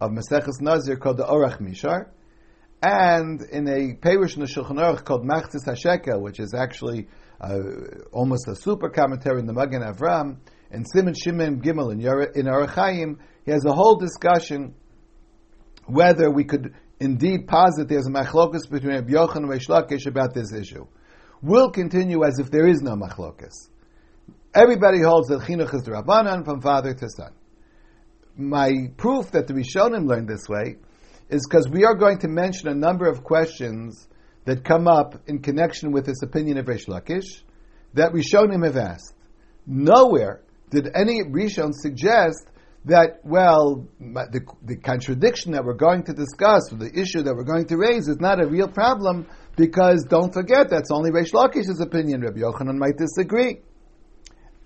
of 0.00 0.12
Maseches 0.12 0.62
Nazir 0.62 0.96
called 0.96 1.18
the 1.18 1.26
Orach 1.26 1.60
Mishar, 1.60 2.08
and 2.82 3.42
in 3.52 3.68
a 3.68 3.96
Perush 4.00 4.38
Shulchan 4.38 4.78
Aruch 4.78 5.04
called 5.04 5.28
Machzis 5.28 5.66
HaShekel, 5.66 6.22
which 6.22 6.40
is 6.40 6.54
actually 6.54 7.06
uh, 7.38 7.58
almost 8.10 8.48
a 8.48 8.56
super 8.56 8.88
commentary 8.88 9.40
in 9.40 9.46
the 9.46 9.52
Magen 9.52 9.82
Avram, 9.82 10.38
and 10.70 10.86
Simon 10.90 11.12
Shimon 11.12 11.60
Gimel 11.60 11.92
in, 11.92 12.00
in 12.00 12.46
Arachayim, 12.46 13.18
he 13.44 13.50
has 13.50 13.66
a 13.66 13.74
whole 13.74 13.96
discussion 13.96 14.74
whether 15.84 16.30
we 16.30 16.44
could 16.44 16.72
indeed 17.02 17.48
posit 17.48 17.88
there's 17.88 18.06
a 18.06 18.10
machlokus 18.10 18.70
between 18.70 18.94
Rabbi 18.94 19.12
Yochanan 19.12 19.36
and 19.36 19.48
Reish 19.50 20.06
about 20.06 20.34
this 20.34 20.52
issue. 20.52 20.86
We'll 21.42 21.70
continue 21.70 22.24
as 22.24 22.38
if 22.38 22.50
there 22.50 22.66
is 22.68 22.80
no 22.80 22.92
machlokus. 22.92 23.68
Everybody 24.54 25.00
holds 25.00 25.28
that 25.28 25.40
chinuch 25.40 25.74
is 25.74 25.82
the 25.82 25.90
rabbanan 25.90 26.44
from 26.44 26.60
father 26.60 26.94
to 26.94 27.08
son. 27.10 27.32
My 28.36 28.70
proof 28.96 29.32
that 29.32 29.48
the 29.48 29.54
Rishonim 29.54 30.06
learned 30.06 30.28
this 30.28 30.48
way 30.48 30.76
is 31.28 31.46
because 31.48 31.68
we 31.68 31.84
are 31.84 31.94
going 31.94 32.18
to 32.18 32.28
mention 32.28 32.68
a 32.68 32.74
number 32.74 33.08
of 33.08 33.24
questions 33.24 34.06
that 34.44 34.64
come 34.64 34.86
up 34.86 35.20
in 35.26 35.40
connection 35.40 35.90
with 35.90 36.06
this 36.06 36.22
opinion 36.22 36.58
of 36.58 36.66
Reish 36.66 36.86
Lakish 36.86 37.42
that 37.94 38.12
Rishonim 38.12 38.64
have 38.64 38.76
asked. 38.76 39.14
Nowhere 39.66 40.42
did 40.70 40.88
any 40.94 41.22
Rishon 41.24 41.72
suggest 41.72 42.46
that, 42.84 43.20
well, 43.24 43.86
the, 44.00 44.40
the 44.62 44.76
contradiction 44.76 45.52
that 45.52 45.64
we're 45.64 45.74
going 45.74 46.02
to 46.04 46.12
discuss, 46.12 46.72
or 46.72 46.76
the 46.76 46.90
issue 46.92 47.22
that 47.22 47.34
we're 47.34 47.44
going 47.44 47.66
to 47.66 47.76
raise, 47.76 48.08
is 48.08 48.18
not 48.18 48.42
a 48.42 48.46
real 48.46 48.68
problem 48.68 49.28
because 49.56 50.04
don't 50.08 50.32
forget 50.32 50.68
that's 50.68 50.90
only 50.90 51.10
Reish 51.10 51.32
Lakish's 51.32 51.80
opinion. 51.80 52.22
Rabbi 52.22 52.40
Yochanan 52.40 52.78
might 52.78 52.96
disagree, 52.96 53.60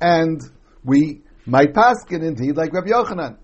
and 0.00 0.40
we 0.82 1.22
might 1.44 1.74
paskin 1.74 2.22
indeed 2.22 2.56
like 2.56 2.72
Rabbi 2.72 2.88
Yochanan. 2.88 3.36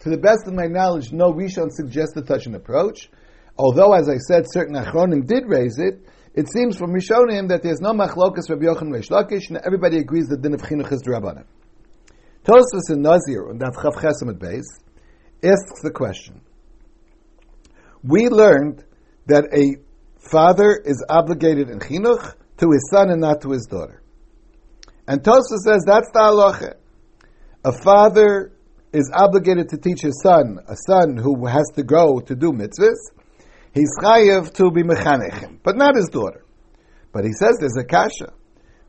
To 0.00 0.10
the 0.10 0.18
best 0.18 0.46
of 0.46 0.52
my 0.52 0.66
knowledge, 0.66 1.12
no 1.12 1.32
Rishon 1.32 1.70
suggested 1.70 2.26
such 2.26 2.46
an 2.46 2.54
approach. 2.54 3.08
Although, 3.56 3.94
as 3.94 4.08
I 4.08 4.18
said, 4.18 4.44
certain 4.46 4.74
Achronim 4.74 5.26
did 5.26 5.44
raise 5.46 5.78
it, 5.78 6.06
it 6.34 6.48
seems 6.52 6.76
from 6.76 6.92
Rishonim 6.92 7.48
that 7.48 7.62
there's 7.62 7.80
no 7.80 7.92
machlokas 7.92 8.50
Rabbi 8.50 8.66
Yochanan 8.66 8.92
Reish 8.92 9.08
Lakish, 9.08 9.48
and 9.48 9.58
everybody 9.64 9.98
agrees 9.98 10.26
that 10.26 10.42
din 10.42 10.52
of 10.52 10.60
chinuch 10.60 10.92
is 10.92 11.02
Rabbanan. 11.04 11.44
Tosfos 12.44 12.90
in 12.90 13.00
Nazir 13.00 13.48
and 13.48 13.58
Daf 13.58 13.74
Chav 13.74 13.94
Chesamid 13.94 14.38
Beis 14.38 14.64
asks 15.42 15.80
the 15.82 15.90
question. 15.90 16.42
We 18.02 18.28
learned 18.28 18.84
that 19.26 19.44
a 19.54 19.80
father 20.30 20.78
is 20.84 21.02
obligated 21.08 21.70
in 21.70 21.78
chinuch 21.78 22.34
to 22.58 22.70
his 22.70 22.90
son 22.90 23.08
and 23.08 23.22
not 23.22 23.40
to 23.42 23.50
his 23.50 23.66
daughter. 23.66 24.02
And 25.08 25.22
Tosfos 25.22 25.64
says 25.64 25.84
that's 25.86 26.10
the 26.12 26.20
halacha. 26.20 26.74
A 27.64 27.72
father 27.72 28.52
is 28.92 29.10
obligated 29.14 29.70
to 29.70 29.78
teach 29.78 30.02
his 30.02 30.20
son, 30.22 30.58
a 30.68 30.76
son 30.86 31.16
who 31.16 31.46
has 31.46 31.64
to 31.76 31.82
go 31.82 32.20
to 32.20 32.34
do 32.34 32.52
mitzvahs, 32.52 33.10
he's 33.72 33.90
chayiv 33.98 34.52
to 34.52 34.70
be 34.70 34.82
mechanechim, 34.82 35.60
but 35.62 35.76
not 35.76 35.96
his 35.96 36.10
daughter. 36.10 36.44
But 37.10 37.24
he 37.24 37.32
says 37.32 37.56
there's 37.58 37.76
a 37.78 37.84
kasha, 37.84 38.34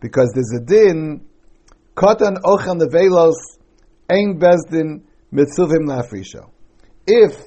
because 0.01 0.29
there's 0.33 0.51
a 0.61 0.63
din 0.63 1.25
Katan 1.95 2.37
ochan 2.43 2.79
levelos 2.79 3.35
ein 4.09 4.37
bezdin 4.37 5.01
mitzuvim 5.31 5.87
lafrisho. 5.87 6.49
If 7.07 7.41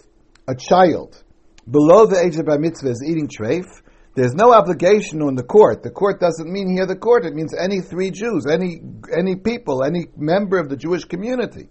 a 0.47 0.55
child 0.55 1.23
below 1.71 2.07
the 2.07 2.19
age 2.19 2.37
of 2.37 2.47
bar 2.47 2.59
mitzvah 2.59 2.91
is 2.91 3.05
eating 3.07 3.29
treif, 3.29 3.67
there's 4.15 4.35
no 4.35 4.55
obligation 4.55 5.21
on 5.21 5.35
the 5.35 5.43
court. 5.43 5.83
The 5.83 5.91
court 5.91 6.19
doesn't 6.19 6.51
mean 6.51 6.75
here 6.75 6.87
the 6.87 6.97
court; 6.97 7.27
it 7.27 7.35
means 7.35 7.55
any 7.55 7.83
three 7.83 8.11
Jews, 8.11 8.47
any 8.51 8.81
any 9.17 9.37
people, 9.37 9.85
any 9.85 10.07
member 10.17 10.59
of 10.59 10.71
the 10.71 10.77
Jewish 10.77 11.05
community 11.05 11.69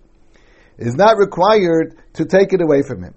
is 0.77 0.93
not 0.93 1.17
required 1.17 1.95
to 2.13 2.25
take 2.25 2.53
it 2.53 2.61
away 2.61 2.83
from 2.83 3.03
him. 3.03 3.15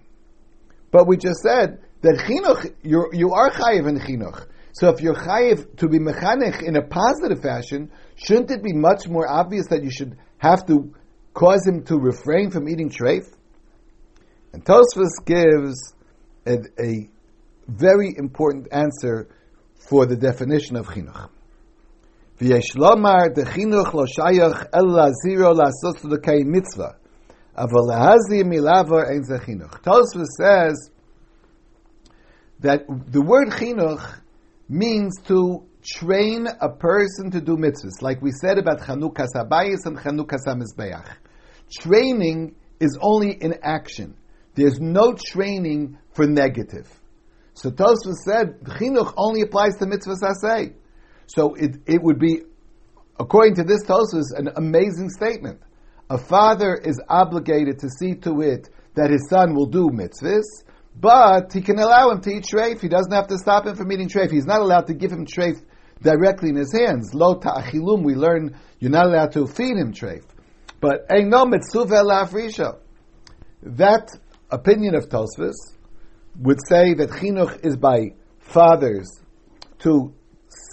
But 0.91 1.07
we 1.07 1.19
just 1.19 1.43
said 1.43 1.81
that 2.01 2.17
chinuch, 2.27 2.75
you 2.83 3.31
are 3.33 3.51
chayiv 3.51 3.87
in 3.87 4.01
chinuch. 4.01 4.47
So 4.73 4.89
if 4.89 5.01
you're 5.01 5.15
chayiv 5.15 5.77
to 5.79 5.89
be 5.89 5.99
mechanech 5.99 6.63
in 6.63 6.77
a 6.77 6.83
positive 6.83 7.43
fashion, 7.43 7.91
shouldn't 8.15 8.51
it 8.51 8.63
be 8.63 8.73
much 8.73 9.09
more 9.09 9.29
obvious 9.29 9.67
that 9.69 9.83
you 9.83 9.91
should 9.91 10.17
have 10.39 10.67
to 10.67 10.95
cause 11.35 11.67
him 11.67 11.85
to 11.85 11.97
refrain 11.97 12.51
from 12.51 12.69
eating 12.69 12.91
treif? 12.91 13.27
And 14.53 14.65
Tosfos 14.65 15.25
gives 15.25 15.95
a, 16.47 16.59
a, 16.81 17.09
very 17.69 18.13
important 18.17 18.67
answer 18.73 19.29
for 19.89 20.05
the 20.05 20.17
definition 20.17 20.75
of 20.75 20.89
chinuch. 20.89 21.29
V'yesh 22.41 22.75
lomar 22.75 23.33
de 23.33 23.45
chinuch 23.45 23.93
lo 23.93 24.07
shayach 24.07 24.67
el 24.73 24.87
laziro 24.87 25.55
lasos 25.55 26.03
l'kei 26.03 26.43
mitzvah. 26.45 26.97
Aval 27.57 27.89
lahazi 27.89 28.43
milavar 28.43 29.09
ein 29.09 29.23
chinuch. 29.23 29.83
Tosfos 29.83 30.27
says 30.37 30.91
that 32.59 32.85
the 32.89 33.23
word 33.23 33.51
chinuch 33.51 34.21
means 34.71 35.17
to 35.27 35.67
train 35.83 36.47
a 36.47 36.69
person 36.69 37.33
to 37.33 37.41
do 37.41 37.57
mitzvahs, 37.57 38.01
like 38.01 38.23
we 38.23 38.31
said 38.31 38.57
about 38.57 38.81
Chanukas 38.81 39.31
Habayis 39.35 39.85
and 39.85 39.99
Chanukas 39.99 40.47
HaMizbeach. 40.47 41.09
Training 41.81 42.55
is 42.79 42.97
only 43.03 43.33
in 43.33 43.57
action. 43.63 44.17
There's 44.55 44.79
no 44.81 45.15
training 45.15 45.99
for 46.13 46.27
negative. 46.27 46.89
So 47.55 47.71
Tosfos 47.71 48.23
said, 48.25 48.61
Chinuch 48.63 49.13
only 49.17 49.43
applies 49.43 49.77
to 49.79 49.87
mitzvahs 49.87 50.23
asay. 50.23 50.75
So 51.27 51.55
it, 51.55 51.77
it 51.87 52.01
would 52.03 52.21
be, 52.21 52.43
according 53.19 53.57
to 53.57 53.65
this 53.65 53.85
Tosfos, 53.85 54.27
an 54.37 54.51
amazing 54.55 55.11
statement. 55.11 55.61
A 56.09 56.19
father 56.19 56.75
is 56.75 57.01
obligated 57.09 57.81
to 57.81 57.89
see 57.89 58.15
to 58.17 58.41
it 58.41 58.69
that 58.95 59.11
his 59.11 59.29
son 59.29 59.55
will 59.55 59.67
do 59.67 59.91
mitzvahs, 59.91 60.45
but 60.99 61.53
he 61.53 61.61
can 61.61 61.79
allow 61.79 62.11
him 62.11 62.21
to 62.23 62.31
eat 62.31 62.45
treif. 62.45 62.81
He 62.81 62.89
doesn't 62.89 63.13
have 63.13 63.29
to 63.29 63.39
stop 63.39 63.67
him 63.67 63.77
from 63.77 63.91
eating 63.93 64.09
treif. 64.09 64.31
He's 64.31 64.47
not 64.47 64.61
allowed 64.61 64.87
to 64.89 64.95
give 64.95 65.11
him 65.11 65.27
treif 65.27 65.63
directly 66.03 66.51
in 66.51 66.57
his 66.57 66.73
hands. 66.73 67.15
Lo 67.15 67.39
ta'achilum, 67.39 68.05
we 68.05 68.15
learn 68.15 68.57
you're 68.79 68.91
not 68.91 69.07
allowed 69.07 69.33
to 69.33 69.47
feed 69.47 69.77
him 69.77 69.93
treif. 69.93 70.25
But 70.81 71.07
no 71.11 71.45
mitzvah 71.45 71.85
la'afrisha. 71.87 72.79
That 73.63 74.09
opinion 74.51 74.95
of 74.95 75.09
Tosfos 75.09 75.55
would 76.39 76.59
say 76.67 76.95
that 76.95 77.11
chinuch 77.11 77.65
is 77.65 77.77
by 77.77 78.15
fathers 78.39 79.21
to 79.81 80.15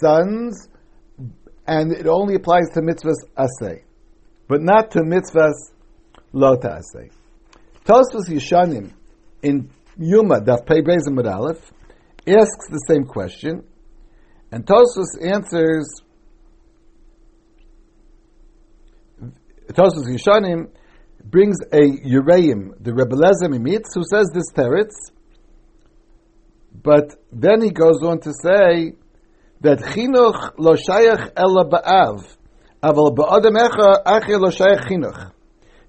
sons, 0.00 0.68
and 1.66 1.92
it 1.92 2.06
only 2.06 2.34
applies 2.34 2.70
to 2.74 2.80
mitzvahs 2.80 3.24
asay, 3.36 3.82
but 4.48 4.62
not 4.62 4.90
to 4.92 5.00
mitzvahs 5.00 5.72
lo 6.32 6.56
ta'asay. 6.56 7.10
Tosfos 7.84 8.28
Yishanim 8.28 8.92
in 9.42 9.70
Yuma, 9.98 10.40
Daf 10.40 10.64
Pei 10.64 10.80
Bezim 10.80 11.18
Aleph, 11.18 11.72
asks 12.26 12.68
the 12.70 12.80
same 12.88 13.04
question, 13.04 13.64
and 14.52 14.64
Tosfos 14.64 15.20
answers. 15.20 15.92
Tosfos 19.72 20.06
Yishanim 20.08 20.70
brings 21.24 21.56
a 21.72 21.80
Ureim, 21.80 22.72
the 22.80 22.94
Rebbe 22.94 23.16
Lezer 23.16 23.50
Mimitz, 23.50 23.94
who 23.94 24.04
says 24.04 24.30
this 24.32 24.52
teretz, 24.52 24.94
but 26.80 27.16
then 27.32 27.60
he 27.60 27.70
goes 27.70 28.02
on 28.02 28.20
to 28.20 28.32
say 28.32 28.92
that 29.60 29.78
chinuch 29.78 30.52
lo 30.58 30.74
shayach 30.74 31.32
ela 31.36 31.68
ba'av, 31.68 32.36
aval 32.82 33.16
ba'adam 33.16 33.58
echa 33.58 34.38
lo 34.38 34.50
shayach 34.50 34.86
chinuch. 34.88 35.32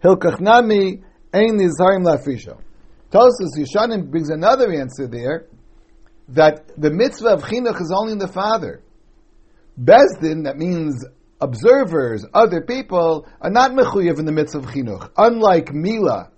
Hilkach 0.03 0.39
nami 0.39 1.03
ein 1.31 1.59
nizharim 1.59 2.03
lafisha. 2.03 2.59
Tosfos 3.11 3.57
Yishanim 3.57 4.09
brings 4.09 4.29
another 4.29 4.71
answer 4.71 5.07
there 5.07 5.47
that 6.29 6.79
the 6.79 6.91
mitzvah 6.91 7.29
of 7.29 7.43
chinuch 7.43 7.81
is 7.81 7.91
only 7.95 8.13
in 8.13 8.19
the 8.19 8.27
father. 8.27 8.83
Bezdin, 9.81 10.43
that 10.43 10.57
means 10.57 11.03
observers, 11.41 12.25
other 12.33 12.61
people, 12.61 13.27
are 13.41 13.49
not 13.49 13.71
mechuyev 13.71 14.19
in 14.19 14.25
the 14.25 14.31
mitzvah 14.31 14.59
of 14.59 14.65
chinuch. 14.65 15.09
Unlike 15.17 15.73
Mila, 15.73 16.31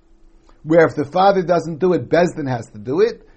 where 0.64 0.86
if 0.86 0.96
the 0.96 1.06
father 1.06 1.42
doesn't 1.42 1.80
do 1.80 1.94
it, 1.94 2.08
Bezdin 2.08 2.50
has 2.50 2.68
to 2.72 2.80
do 2.80 3.02
it. 3.02 3.28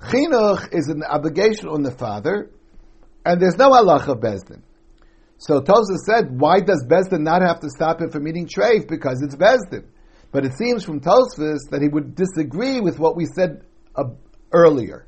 Chinuch 0.00 0.72
is 0.72 0.88
an 0.88 1.02
obligation 1.02 1.68
on 1.68 1.82
the 1.82 1.90
father, 1.90 2.50
and 3.24 3.40
there's 3.40 3.56
no 3.56 3.70
halacha 3.70 4.08
of 4.08 4.18
Bezdin. 4.18 4.62
So 5.38 5.60
Tosa 5.60 5.96
said, 6.04 6.38
why 6.38 6.60
does 6.60 6.84
Bezdin 6.88 7.20
not 7.20 7.42
have 7.42 7.60
to 7.60 7.70
stop 7.70 8.00
him 8.00 8.10
from 8.10 8.28
eating 8.28 8.46
treif? 8.46 8.88
Because 8.88 9.22
it's 9.22 9.34
Bezdin. 9.34 9.86
But 10.30 10.44
it 10.44 10.52
seems 10.58 10.84
from 10.84 11.00
Tosfos 11.00 11.70
that 11.70 11.80
he 11.80 11.88
would 11.88 12.14
disagree 12.14 12.80
with 12.80 12.98
what 12.98 13.16
we 13.16 13.24
said 13.24 13.62
uh, 13.96 14.04
earlier. 14.52 15.06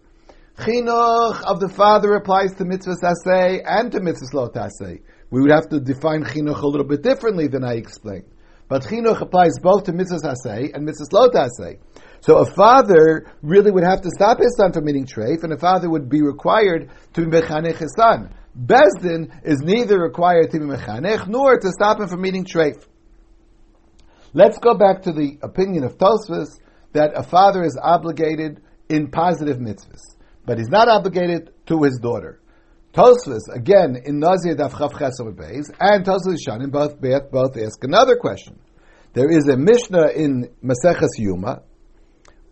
Chinuch 0.58 1.42
of 1.42 1.60
the 1.60 1.68
father 1.68 2.12
applies 2.14 2.54
to 2.56 2.64
mitzvahs 2.64 3.02
asay 3.02 3.62
and 3.64 3.90
to 3.92 4.00
mitzvahs 4.00 4.34
lo 4.34 4.48
tasay. 4.48 5.00
We 5.30 5.40
would 5.40 5.50
have 5.50 5.68
to 5.70 5.80
define 5.80 6.24
chinuch 6.24 6.60
a 6.60 6.66
little 6.66 6.86
bit 6.86 7.02
differently 7.02 7.46
than 7.46 7.64
I 7.64 7.74
explained. 7.74 8.26
But 8.68 8.82
chinuch 8.82 9.20
applies 9.20 9.58
both 9.62 9.84
to 9.84 9.92
mitzvahs 9.92 10.24
asay 10.24 10.74
and 10.74 10.86
mitzvahs 10.86 11.12
lo 11.12 11.28
tasay. 11.30 11.78
So 12.20 12.38
a 12.38 12.44
father 12.44 13.26
really 13.42 13.70
would 13.70 13.84
have 13.84 14.02
to 14.02 14.10
stop 14.10 14.38
his 14.38 14.54
son 14.56 14.72
from 14.72 14.88
eating 14.88 15.06
treif, 15.06 15.42
and 15.42 15.52
a 15.52 15.58
father 15.58 15.88
would 15.88 16.10
be 16.10 16.22
required 16.22 16.90
to 17.14 17.22
mechanech 17.22 17.78
his 17.78 17.94
son. 17.96 18.34
Bezdin 18.54 19.30
is 19.44 19.60
neither 19.60 19.98
required 19.98 20.50
to 20.50 20.58
be 20.58 20.66
mechanech 20.66 21.26
nor 21.26 21.58
to 21.58 21.70
stop 21.72 22.00
him 22.00 22.08
from 22.08 22.26
eating 22.26 22.44
treif. 22.44 22.86
Let's 24.32 24.58
go 24.58 24.74
back 24.74 25.02
to 25.02 25.12
the 25.12 25.38
opinion 25.42 25.82
of 25.82 25.98
Tosfos 25.98 26.58
that 26.92 27.12
a 27.16 27.22
father 27.22 27.64
is 27.64 27.78
obligated 27.80 28.62
in 28.88 29.10
positive 29.10 29.58
mitzvahs, 29.58 30.16
but 30.46 30.58
he's 30.58 30.68
not 30.68 30.88
obligated 30.88 31.50
to 31.66 31.82
his 31.82 31.98
daughter. 31.98 32.40
Tosfos, 32.92 33.48
again, 33.52 33.96
in 34.04 34.20
Nazir 34.20 34.54
Daf 34.54 34.70
Chav 34.70 34.92
Beis, 34.92 35.70
and 35.80 36.04
Tosfos 36.04 36.38
Shanim 36.46 36.70
both, 36.70 37.00
both 37.30 37.56
ask 37.56 37.82
another 37.82 38.16
question. 38.16 38.58
There 39.14 39.30
is 39.30 39.48
a 39.48 39.56
Mishnah 39.56 40.10
in 40.14 40.48
Maseches 40.62 41.18
Yuma, 41.18 41.62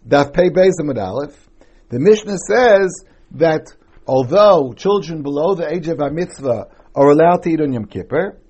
Daf 0.07 0.33
Pei 0.33 0.51
Beis 0.51 0.75
Amud 0.81 1.01
Aleph. 1.01 1.49
The 1.91 2.01
Mishnah 2.01 2.39
says 2.39 3.05
that 3.33 3.69
although 4.07 4.73
children 4.73 5.23
below 5.23 5.55
the 5.55 5.73
age 5.73 5.87
of 5.87 6.01
a 6.01 6.11
mitzvah 6.11 6.67
are 6.95 7.11
allowed 7.11 7.43
to 7.45 7.51
eat 7.51 7.61
on 7.61 7.73
Yom 7.73 7.87
Kippur, 7.87 8.41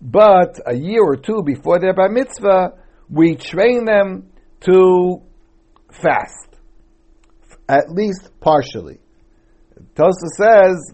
but 0.00 0.58
a 0.66 0.74
year 0.74 1.02
or 1.02 1.16
two 1.16 1.42
before 1.44 1.78
their 1.78 1.94
bar 1.94 2.08
mitzvah, 2.08 2.72
we 3.08 3.36
train 3.36 3.84
them 3.84 4.30
to 4.60 5.22
fast, 5.90 6.56
at 7.68 7.90
least 7.90 8.30
partially. 8.40 8.98
Tosa 9.94 10.28
says, 10.36 10.92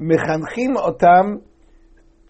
"Mechanchim 0.00 0.76
otam." 0.76 1.42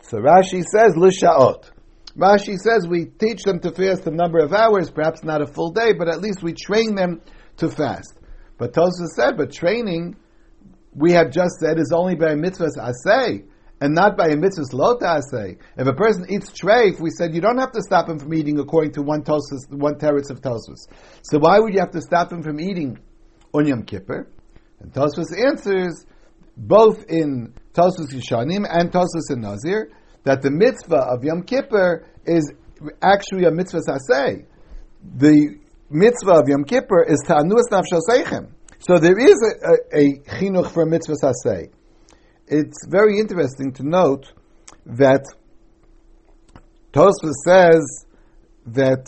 So 0.02 0.18
Rashi 0.18 0.62
says, 0.62 0.94
"Lishaot." 0.96 1.70
Rashi 2.16 2.56
says 2.56 2.87
we 2.88 3.06
teach 3.06 3.42
them 3.42 3.58
to 3.61 3.73
fast 3.73 4.06
a 4.06 4.11
number 4.11 4.38
of 4.38 4.52
hours, 4.52 4.90
perhaps 4.90 5.25
not 5.25 5.42
a 5.42 5.46
full 5.46 5.70
day, 5.70 5.92
but 5.92 6.08
at 6.08 6.20
least 6.20 6.42
we 6.42 6.52
train 6.52 6.94
them 6.94 7.20
to 7.56 7.68
fast. 7.68 8.14
But 8.56 8.73
Tosa 8.73 9.06
said, 9.16 9.37
but 9.37 9.50
training, 9.52 10.16
we 10.94 11.12
have 11.12 11.30
just 11.30 11.58
said, 11.58 11.78
is 11.78 11.92
only 11.92 12.14
by 12.14 12.34
mitzvahs 12.34 12.78
asay 12.78 13.44
and 13.85 13.95
not 13.95 14.17
by 14.17 14.29
a 14.29 14.35
mitzvahs 14.35 14.73
lota 14.73 15.21
asay. 15.21 15.59
If 15.76 15.87
a 15.87 15.93
person 15.93 16.25
eats 16.31 16.50
treif, 16.50 16.99
we 17.00 17.11
said 17.11 17.35
you 17.35 17.43
don't 17.43 17.59
have 17.59 17.73
to 17.73 17.83
stop 17.83 18.09
him 18.09 18.19
from 18.19 18.33
eating 18.33 18.59
according 18.59 18.93
to 18.93 19.03
one 19.03 19.23
tosus, 19.23 19.69
one 19.69 19.97
teretz 19.97 20.31
of 20.31 20.41
Tosfos. 20.41 20.88
So 21.23 21.38
why 21.38 21.59
would 21.59 21.75
you 21.75 21.81
have 21.81 21.91
to 21.91 22.00
stop 22.00 22.33
him 22.33 22.43
from 22.43 22.61
eating 22.61 22.99
on 23.53 23.67
Yom 23.67 23.83
Kippur? 23.83 24.26
And 24.81 24.91
Tosfos 24.91 25.26
answers 25.38 26.07
both 26.57 27.05
in 27.11 27.53
Tosfos 27.75 28.11
Yishanim 28.11 28.64
and 28.67 28.91
Tosfos 28.91 29.31
in 29.31 29.43
Nazir 29.43 29.91
that 30.23 30.41
the 30.41 30.50
mitzvah 30.50 31.05
of 31.12 31.23
Yom 31.23 31.43
Kippur 31.43 32.07
is 32.25 32.50
actually 33.03 33.45
a 33.45 33.50
mitzvah 33.50 33.81
saseh. 33.87 34.47
The 35.14 35.59
mitzvah 35.91 36.33
of 36.33 36.49
Yom 36.49 36.64
Kippur 36.64 37.05
is 37.05 37.23
ta'anus 37.26 37.69
nafshoseichem. 37.71 38.50
So 38.79 38.99
there 38.99 39.19
is 39.19 39.37
a, 39.43 39.99
a, 39.99 40.05
a 40.05 40.19
chinuch 40.41 40.71
for 40.71 40.85
a 40.85 40.87
mitzvah 40.87 41.17
saseh. 41.23 41.69
It's 42.46 42.86
very 42.86 43.18
interesting 43.18 43.72
to 43.74 43.82
note 43.82 44.32
that 44.86 45.24
Tosfos 46.92 47.32
says 47.44 48.06
that 48.66 49.06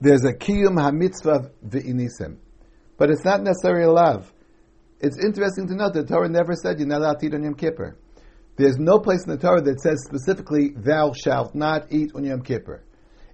there's 0.00 0.24
a 0.24 0.32
kiyum 0.32 0.76
hamitzvah 0.76 1.50
v'inisem, 1.66 2.38
but 2.98 3.10
it's 3.10 3.24
not 3.24 3.42
necessarily 3.42 3.84
a 3.84 3.90
love. 3.90 4.32
It's 5.00 5.18
interesting 5.18 5.68
to 5.68 5.74
note 5.74 5.94
that 5.94 6.08
the 6.08 6.14
Torah 6.14 6.28
never 6.28 6.54
said 6.54 6.78
you're 6.78 6.88
not 6.88 7.00
allowed 7.00 7.20
to 7.20 7.26
eat 7.26 7.34
on 7.34 7.44
Yom 7.44 7.54
Kippur. 7.54 7.96
There's 8.56 8.78
no 8.78 8.98
place 8.98 9.24
in 9.24 9.30
the 9.30 9.38
Torah 9.38 9.60
that 9.62 9.80
says 9.80 10.02
specifically, 10.04 10.70
thou 10.74 11.12
shalt 11.12 11.54
not 11.54 11.92
eat 11.92 12.12
on 12.14 12.24
Yom 12.24 12.42
Kippur. 12.42 12.82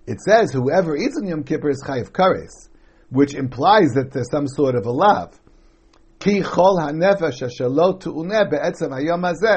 It 0.06 0.20
says, 0.20 0.52
whoever 0.52 0.96
eats 0.96 1.16
on 1.16 1.26
Yom 1.26 1.44
Kippur 1.44 1.70
is 1.70 1.82
chayiv 1.86 2.10
kares, 2.10 2.68
which 3.08 3.34
implies 3.34 3.92
that 3.94 4.10
there's 4.12 4.30
some 4.30 4.48
sort 4.48 4.74
of 4.74 4.84
a 4.84 4.90
lav. 4.90 5.38
Ki 6.22 6.40
chol 6.40 6.78
hanefesh. 6.78 7.42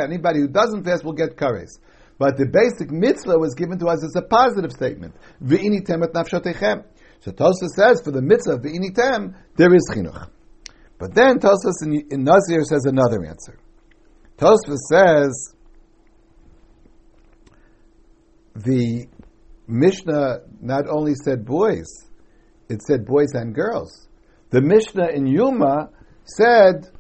Anybody 0.03 0.39
who 0.39 0.47
doesn't 0.47 0.83
fast 0.83 1.05
will 1.05 1.13
get 1.13 1.37
kares. 1.37 1.77
But 2.17 2.37
the 2.37 2.47
basic 2.47 2.91
mitzvah 2.91 3.37
was 3.37 3.53
given 3.53 3.77
to 3.79 3.87
us 3.87 4.03
as 4.03 4.15
a 4.15 4.23
positive 4.23 4.71
statement. 4.71 5.15
V'initem 5.43 6.03
et 6.03 6.13
nafshotechem. 6.13 6.85
So 7.19 7.31
Tosfos 7.31 7.69
says 7.75 8.01
for 8.03 8.11
the 8.11 8.21
mitzvah 8.21 8.57
v'initem 8.57 9.35
there 9.55 9.73
is 9.75 9.87
chinuch. 9.93 10.29
But 10.97 11.13
then 11.13 11.37
Tosfos 11.39 11.83
in, 11.83 12.07
in 12.09 12.23
Nazir 12.23 12.63
says 12.63 12.85
another 12.85 13.23
answer. 13.25 13.59
Tosfos 14.37 14.77
says 14.89 15.53
the 18.55 19.07
Mishnah 19.67 20.39
not 20.61 20.85
only 20.89 21.13
said 21.13 21.45
boys, 21.45 21.85
it 22.69 22.81
said 22.81 23.05
boys 23.05 23.33
and 23.33 23.53
girls. 23.53 24.07
The 24.49 24.61
Mishnah 24.61 25.09
in 25.09 25.27
Yuma 25.27 25.89
said, 26.25 26.91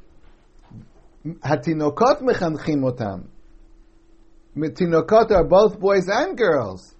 Hatinokot 1.25 2.21
mechanchim 2.21 2.83
otam. 2.83 3.27
Tinokot 4.55 5.31
are 5.31 5.43
both 5.43 5.79
boys 5.79 6.07
and 6.07 6.37
girls. 6.37 6.95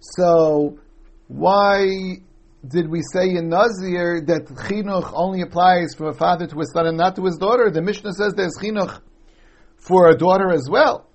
So, 0.00 0.78
why 1.28 1.86
did 2.66 2.90
we 2.90 3.02
say 3.12 3.30
in 3.30 3.48
Nazir 3.48 4.20
that 4.26 4.46
chinuch 4.46 5.10
only 5.14 5.40
applies 5.42 5.94
from 5.96 6.08
a 6.08 6.12
father 6.12 6.46
to 6.46 6.58
his 6.58 6.72
son 6.72 6.86
and 6.86 6.98
not 6.98 7.16
to 7.16 7.24
his 7.24 7.36
daughter? 7.36 7.70
The 7.70 7.82
Mishnah 7.82 8.12
says 8.12 8.34
there's 8.34 8.56
chinuch 8.60 9.00
for 9.76 10.08
a 10.08 10.16
daughter 10.16 10.52
as 10.52 10.68
well 10.68 11.08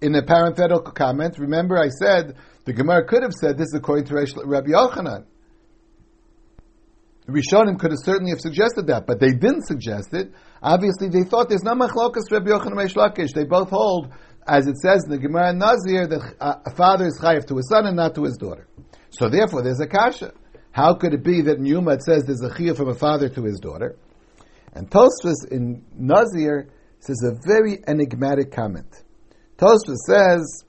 in 0.00 0.14
a 0.14 0.22
parenthetical 0.22 0.92
comment, 0.92 1.38
remember 1.38 1.76
I 1.76 1.88
said 1.88 2.36
the 2.64 2.72
Gemara 2.72 3.04
could 3.06 3.22
have 3.22 3.32
said 3.32 3.58
this 3.58 3.74
according 3.74 4.06
to 4.06 4.14
Rabbi 4.44 4.68
Yochanan. 4.68 5.24
Rishonim 7.28 7.78
could 7.78 7.90
have 7.90 8.00
certainly 8.02 8.30
have 8.30 8.40
suggested 8.40 8.86
that, 8.86 9.06
but 9.06 9.20
they 9.20 9.32
didn't 9.32 9.66
suggest 9.66 10.14
it. 10.14 10.32
Obviously, 10.62 11.08
they 11.08 11.24
thought 11.24 11.50
there's 11.50 11.62
no 11.62 11.74
machlokas 11.74 12.30
Rabbi 12.30 12.50
Yochanan 12.50 12.80
and 12.80 12.90
Lakish. 12.94 13.34
They 13.34 13.44
both 13.44 13.68
hold, 13.68 14.10
as 14.46 14.66
it 14.66 14.78
says 14.78 15.04
in 15.04 15.10
the 15.10 15.18
Gemara 15.18 15.52
Nazir, 15.52 16.06
that 16.06 16.34
a 16.40 16.74
father 16.74 17.06
is 17.06 17.20
chayiv 17.20 17.46
to 17.48 17.56
his 17.56 17.68
son 17.68 17.84
and 17.84 17.96
not 17.96 18.14
to 18.14 18.24
his 18.24 18.38
daughter. 18.38 18.66
So 19.10 19.28
therefore, 19.28 19.62
there's 19.62 19.80
a 19.80 19.86
kasha. 19.86 20.32
How 20.70 20.94
could 20.94 21.12
it 21.12 21.22
be 21.22 21.42
that 21.42 21.58
in 21.58 21.66
Yuma 21.66 21.92
it 21.92 22.02
says 22.02 22.24
there's 22.24 22.42
a 22.42 22.48
chiyah 22.48 22.74
from 22.74 22.88
a 22.88 22.94
father 22.94 23.28
to 23.28 23.42
his 23.42 23.60
daughter? 23.60 23.96
And 24.72 24.90
Tosfos 24.90 25.50
in 25.50 25.84
Nazir 25.94 26.70
says 27.00 27.22
a 27.24 27.34
very 27.46 27.78
enigmatic 27.86 28.52
comment. 28.52 29.02
Tosfos 29.58 29.96
says, 30.06 30.64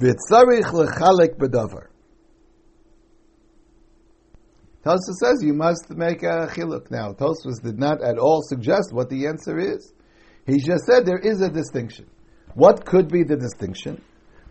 "V'tzarich 0.00 0.72
lechalek 0.72 1.36
bedavar." 1.38 1.93
Tosfos 4.84 5.16
says 5.18 5.42
you 5.42 5.54
must 5.54 5.90
make 5.90 6.22
a 6.22 6.46
chiluk. 6.52 6.90
Now, 6.90 7.12
Tosfos 7.12 7.62
did 7.62 7.78
not 7.78 8.02
at 8.02 8.18
all 8.18 8.42
suggest 8.42 8.92
what 8.92 9.08
the 9.08 9.26
answer 9.26 9.58
is. 9.58 9.94
He 10.46 10.58
just 10.58 10.84
said 10.84 11.06
there 11.06 11.18
is 11.18 11.40
a 11.40 11.48
distinction. 11.48 12.06
What 12.54 12.84
could 12.84 13.08
be 13.08 13.22
the 13.22 13.36
distinction? 13.36 14.02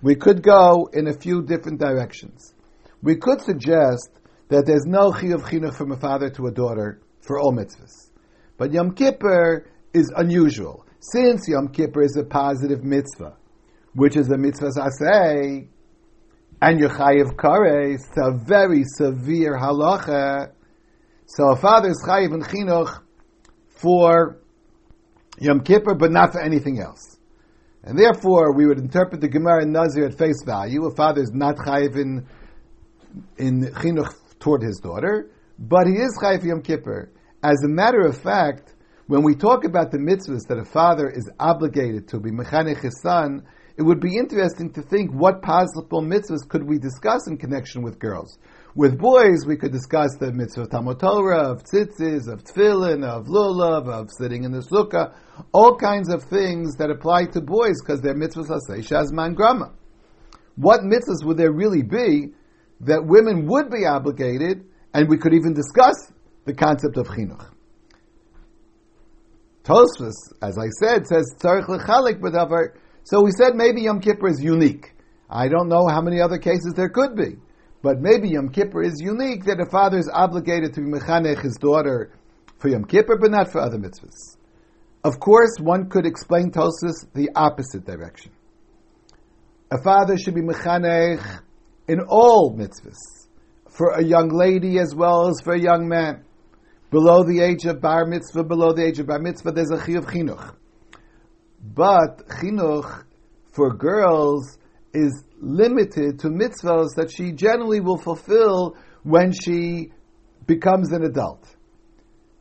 We 0.01 0.15
could 0.15 0.41
go 0.41 0.89
in 0.91 1.07
a 1.07 1.13
few 1.13 1.43
different 1.43 1.79
directions. 1.79 2.55
We 3.03 3.17
could 3.17 3.41
suggest 3.41 4.09
that 4.49 4.65
there's 4.65 4.85
no 4.85 5.11
chiyuv 5.11 5.43
chinuch 5.43 5.75
from 5.75 5.91
a 5.91 5.97
father 5.97 6.31
to 6.31 6.47
a 6.47 6.51
daughter 6.51 6.99
for 7.21 7.39
all 7.39 7.53
mitzvahs. 7.53 8.09
But 8.57 8.73
Yom 8.73 8.95
Kippur 8.95 9.67
is 9.93 10.11
unusual. 10.15 10.85
Since 10.99 11.47
Yom 11.47 11.67
Kippur 11.67 12.01
is 12.01 12.17
a 12.17 12.23
positive 12.23 12.83
mitzvah, 12.83 13.35
which 13.93 14.17
is 14.17 14.29
a 14.29 14.37
mitzvah 14.37 14.71
saseh, 14.71 15.67
and 16.65 16.79
Yechayiv 16.79 17.37
Kare, 17.37 17.91
it's 17.91 18.07
a 18.15 18.31
very 18.31 18.83
severe 18.85 19.59
halacha. 19.59 20.53
So 21.25 21.49
a 21.49 21.57
father 21.57 21.89
is 21.89 22.01
chayiv 22.07 22.33
and 22.33 22.41
chinuch 22.41 23.01
for 23.67 24.39
Yom 25.41 25.59
Kippur, 25.59 25.95
but 25.95 26.09
not 26.09 26.31
for 26.31 26.39
anything 26.39 26.79
else. 26.79 27.17
And 27.83 27.99
therefore, 27.99 28.55
we 28.55 28.65
would 28.65 28.79
interpret 28.79 29.19
the 29.19 29.27
Gemara 29.27 29.63
in 29.63 29.73
Nazir 29.73 30.05
at 30.05 30.17
face 30.17 30.41
value. 30.45 30.85
A 30.85 30.95
father 30.95 31.21
is 31.21 31.31
not 31.33 31.57
chayiv 31.57 31.97
in, 31.97 32.25
in 33.37 33.63
chinuch 33.73 34.13
toward 34.39 34.63
his 34.63 34.79
daughter, 34.79 35.31
but 35.59 35.85
he 35.85 35.95
is 35.95 36.17
chayiv 36.23 36.45
Yom 36.45 36.61
Kippur. 36.61 37.11
As 37.43 37.61
a 37.65 37.67
matter 37.67 38.07
of 38.07 38.17
fact, 38.17 38.73
when 39.07 39.21
we 39.21 39.35
talk 39.35 39.65
about 39.65 39.91
the 39.91 39.97
mitzvahs 39.97 40.47
that 40.47 40.57
a 40.57 40.63
father 40.63 41.09
is 41.09 41.29
obligated 41.41 42.07
to 42.07 42.21
be 42.21 42.31
mechanech 42.31 42.81
his 42.81 43.01
son, 43.01 43.43
it 43.75 43.81
would 43.81 43.99
be 43.99 44.17
interesting 44.17 44.71
to 44.73 44.81
think 44.83 45.11
what 45.11 45.41
possible 45.41 46.01
mitzvahs 46.01 46.47
could 46.47 46.63
we 46.63 46.77
discuss 46.77 47.27
in 47.27 47.37
connection 47.37 47.81
with 47.81 47.97
girls. 47.97 48.37
With 48.75 48.99
boys, 48.99 49.45
we 49.47 49.57
could 49.57 49.71
discuss 49.71 50.15
the 50.19 50.31
mitzvah 50.31 50.61
of 50.61 50.69
Talmud 50.69 50.99
Torah, 50.99 51.51
of 51.51 51.63
tzitzis, 51.63 52.31
of 52.31 52.43
tefillin, 52.43 53.03
of 53.03 53.27
lulav, 53.27 53.87
of 53.87 54.09
sitting 54.17 54.43
in 54.43 54.51
the 54.51 54.59
sukkah, 54.59 55.15
all 55.51 55.75
kinds 55.75 56.11
of 56.13 56.23
things 56.23 56.75
that 56.77 56.91
apply 56.91 57.25
to 57.25 57.41
boys 57.41 57.81
because 57.81 58.01
they're 58.01 58.15
mitzvahs 58.15 58.49
asay 58.49 58.79
shazman 58.79 59.35
grama. 59.35 59.71
What 60.55 60.81
mitzvahs 60.81 61.25
would 61.25 61.37
there 61.37 61.51
really 61.51 61.81
be 61.81 62.33
that 62.81 63.05
women 63.05 63.47
would 63.47 63.71
be 63.71 63.85
obligated, 63.85 64.65
and 64.93 65.09
we 65.09 65.17
could 65.17 65.33
even 65.33 65.53
discuss 65.53 66.11
the 66.45 66.53
concept 66.53 66.97
of 66.97 67.07
chinuch? 67.07 67.49
Tosfos, 69.63 70.13
as 70.41 70.57
I 70.57 70.67
said, 70.79 71.07
says 71.07 71.33
tzarich 71.39 71.67
lechalik 71.67 72.19
b'davar. 72.19 72.73
So 73.03 73.21
we 73.21 73.31
said 73.31 73.55
maybe 73.55 73.81
Yom 73.81 73.99
Kippur 73.99 74.27
is 74.27 74.41
unique. 74.41 74.93
I 75.29 75.47
don't 75.47 75.67
know 75.67 75.87
how 75.87 76.01
many 76.01 76.21
other 76.21 76.37
cases 76.37 76.73
there 76.75 76.89
could 76.89 77.15
be. 77.15 77.37
But 77.81 77.99
maybe 77.99 78.29
Yom 78.29 78.49
Kippur 78.49 78.81
is 78.81 79.01
unique 79.01 79.43
that 79.45 79.59
a 79.59 79.69
father 79.69 79.97
is 79.97 80.09
obligated 80.11 80.73
to 80.75 80.81
be 80.81 80.87
mechanech 80.87 81.41
his 81.41 81.57
daughter 81.57 82.11
for 82.57 82.69
Yom 82.69 82.85
Kippur, 82.85 83.17
but 83.17 83.29
not 83.29 83.51
for 83.51 83.59
other 83.59 83.77
mitzvahs. 83.77 84.37
Of 85.03 85.19
course, 85.19 85.57
one 85.59 85.89
could 85.89 86.05
explain 86.05 86.51
Tosfos 86.51 87.05
the 87.13 87.29
opposite 87.35 87.85
direction. 87.85 88.31
A 89.69 89.81
father 89.83 90.17
should 90.17 90.35
be 90.35 90.41
mechanech 90.41 91.41
in 91.89 91.99
all 92.07 92.55
mitzvahs, 92.55 93.27
for 93.69 93.95
a 93.95 94.03
young 94.03 94.29
lady 94.29 94.79
as 94.79 94.95
well 94.95 95.27
as 95.27 95.41
for 95.41 95.53
a 95.53 95.59
young 95.59 95.89
man. 95.89 96.23
Below 96.89 97.23
the 97.23 97.41
age 97.41 97.65
of 97.65 97.81
bar 97.81 98.05
mitzvah, 98.05 98.45
below 98.45 98.71
the 98.71 98.85
age 98.85 98.99
of 98.99 99.07
bar 99.07 99.19
mitzvah, 99.19 99.51
there's 99.51 99.71
a 99.71 99.77
chi 99.77 99.93
of 99.93 100.05
chinuch. 100.05 100.55
But 101.63 102.27
chinuch 102.27 103.05
for 103.53 103.73
girls 103.73 104.57
is 104.93 105.23
limited 105.39 106.19
to 106.19 106.27
mitzvahs 106.27 106.95
that 106.95 107.09
she 107.09 107.31
generally 107.31 107.79
will 107.79 107.97
fulfill 107.97 108.75
when 109.03 109.31
she 109.31 109.91
becomes 110.45 110.91
an 110.91 111.03
adult. 111.03 111.47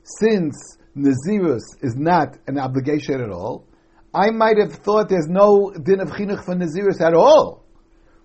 Since 0.03 0.77
Nazirus 0.97 1.63
is 1.81 1.95
not 1.97 2.37
an 2.49 2.59
obligation 2.59 3.21
at 3.21 3.31
all, 3.31 3.65
I 4.13 4.31
might 4.31 4.59
have 4.59 4.73
thought 4.73 5.09
there's 5.09 5.29
no 5.29 5.71
din 5.71 6.01
of 6.01 6.09
chinuch 6.09 6.45
for 6.45 6.55
Nazirus 6.55 7.01
at 7.01 7.15
all. 7.15 7.65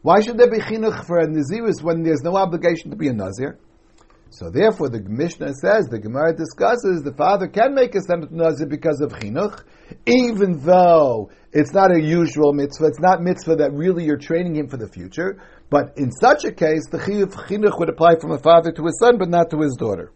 Why 0.02 0.22
should 0.22 0.38
there 0.38 0.50
be 0.50 0.58
chinuch 0.60 1.06
for 1.06 1.20
a 1.20 1.28
Nazirus 1.28 1.82
when 1.84 2.02
there's 2.04 2.24
no 2.24 2.36
obligation 2.36 2.90
to 2.90 2.98
be 2.98 3.08
a 3.08 3.14
Nazir? 3.14 3.60
So 4.30 4.50
therefore, 4.50 4.90
the 4.90 5.02
Mishnah 5.02 5.54
says, 5.54 5.88
the 5.88 6.00
Gemara 6.00 6.36
discusses, 6.36 7.02
the 7.04 7.14
father 7.14 7.48
can 7.48 7.74
make 7.74 7.96
a 7.96 8.02
semet 8.02 8.32
nazir 8.32 8.68
because 8.68 9.00
of 9.02 9.12
chinuch, 9.12 9.64
even 10.06 10.60
though 10.60 11.30
it's 11.54 11.74
not 11.74 11.96
a 11.96 12.02
usual 12.02 12.54
mitzvah, 12.54 12.88
it's 12.88 13.00
not 13.00 13.22
mitzvah 13.22 13.56
that 13.58 13.72
really 13.74 14.04
you're 14.04 14.18
training 14.18 14.56
him 14.56 14.68
for 14.68 14.78
the 14.78 14.88
future, 14.88 15.42
but 15.70 15.98
in 15.98 16.12
such 16.12 16.44
a 16.46 16.52
case, 16.52 16.88
the 16.90 16.98
chinuch 16.98 17.80
would 17.80 17.90
apply 17.90 18.16
from 18.20 18.32
a 18.32 18.38
father 18.38 18.72
to 18.72 18.86
his 18.86 19.00
son, 19.00 19.18
but 19.18 19.30
not 19.30 19.50
to 19.52 19.60
his 19.62 19.76
daughter. 19.76 20.12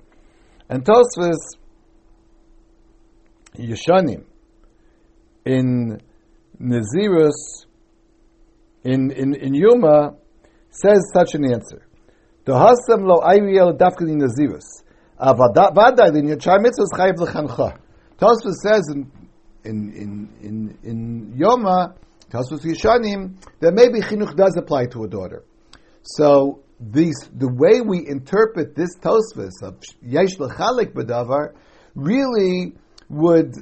And 0.70 0.86
Tosfos, 0.86 1.38
Yeshanim, 3.58 4.26
in 5.46 6.02
Nazirus, 6.62 7.66
in, 8.84 9.12
in, 9.12 9.36
in 9.36 9.54
Yuma, 9.54 10.16
says 10.70 11.02
such 11.14 11.36
an 11.36 11.46
answer. 11.52 11.88
Dohasam 12.46 13.06
lo 13.06 13.22
ayriel 13.22 13.78
dafka 13.78 14.02
in 14.02 14.20
nazirus. 14.20 14.84
Avada 15.20 16.16
in 16.16 16.28
your 16.28 16.38
chai 16.38 16.58
mitzvahs 16.58 16.92
chayiv 16.94 17.18
lechancha. 17.18 17.78
Tosfos 18.18 18.56
says 18.64 18.82
in 18.94 19.12
in 19.64 19.94
in 19.94 20.30
in, 20.42 20.78
in 20.84 21.34
Yoma, 21.38 21.94
Tosfos 22.32 22.64
Yishanim, 22.64 23.36
that 23.60 23.74
maybe 23.74 24.00
chinuch 24.00 24.36
does 24.36 24.56
apply 24.58 24.88
to 24.88 25.04
a 25.04 25.08
daughter. 25.08 25.44
So 26.02 26.64
these 26.80 27.30
the 27.36 27.48
way 27.48 27.82
we 27.82 28.08
interpret 28.08 28.76
this 28.76 28.98
Tosfos 28.98 29.62
of 29.62 29.80
yesh 30.02 30.38
lechalik 30.38 30.94
b'davar 30.94 31.54
really 31.94 32.74
would 33.10 33.54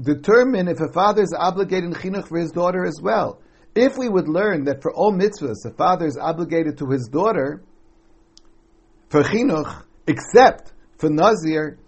determine 0.00 0.66
if 0.68 0.80
a 0.80 0.92
father 0.92 1.22
is 1.22 1.34
obligated 1.36 1.84
in 1.84 1.94
chinuch 1.94 2.26
for 2.26 2.38
his 2.38 2.50
daughter 2.50 2.84
as 2.84 3.00
well. 3.00 3.40
If 3.76 3.96
we 3.96 4.08
would 4.08 4.28
learn 4.28 4.64
that 4.64 4.82
for 4.82 4.92
all 4.92 5.12
mitzvahs, 5.12 5.64
a 5.64 5.74
father 5.76 6.06
is 6.06 6.18
obligated 6.20 6.78
to 6.78 6.86
his 6.86 7.08
daughter, 7.12 7.62
for 9.08 9.22
chinuch, 9.22 9.84
except 10.06 10.72
for 10.98 11.08
nazir, 11.10 11.78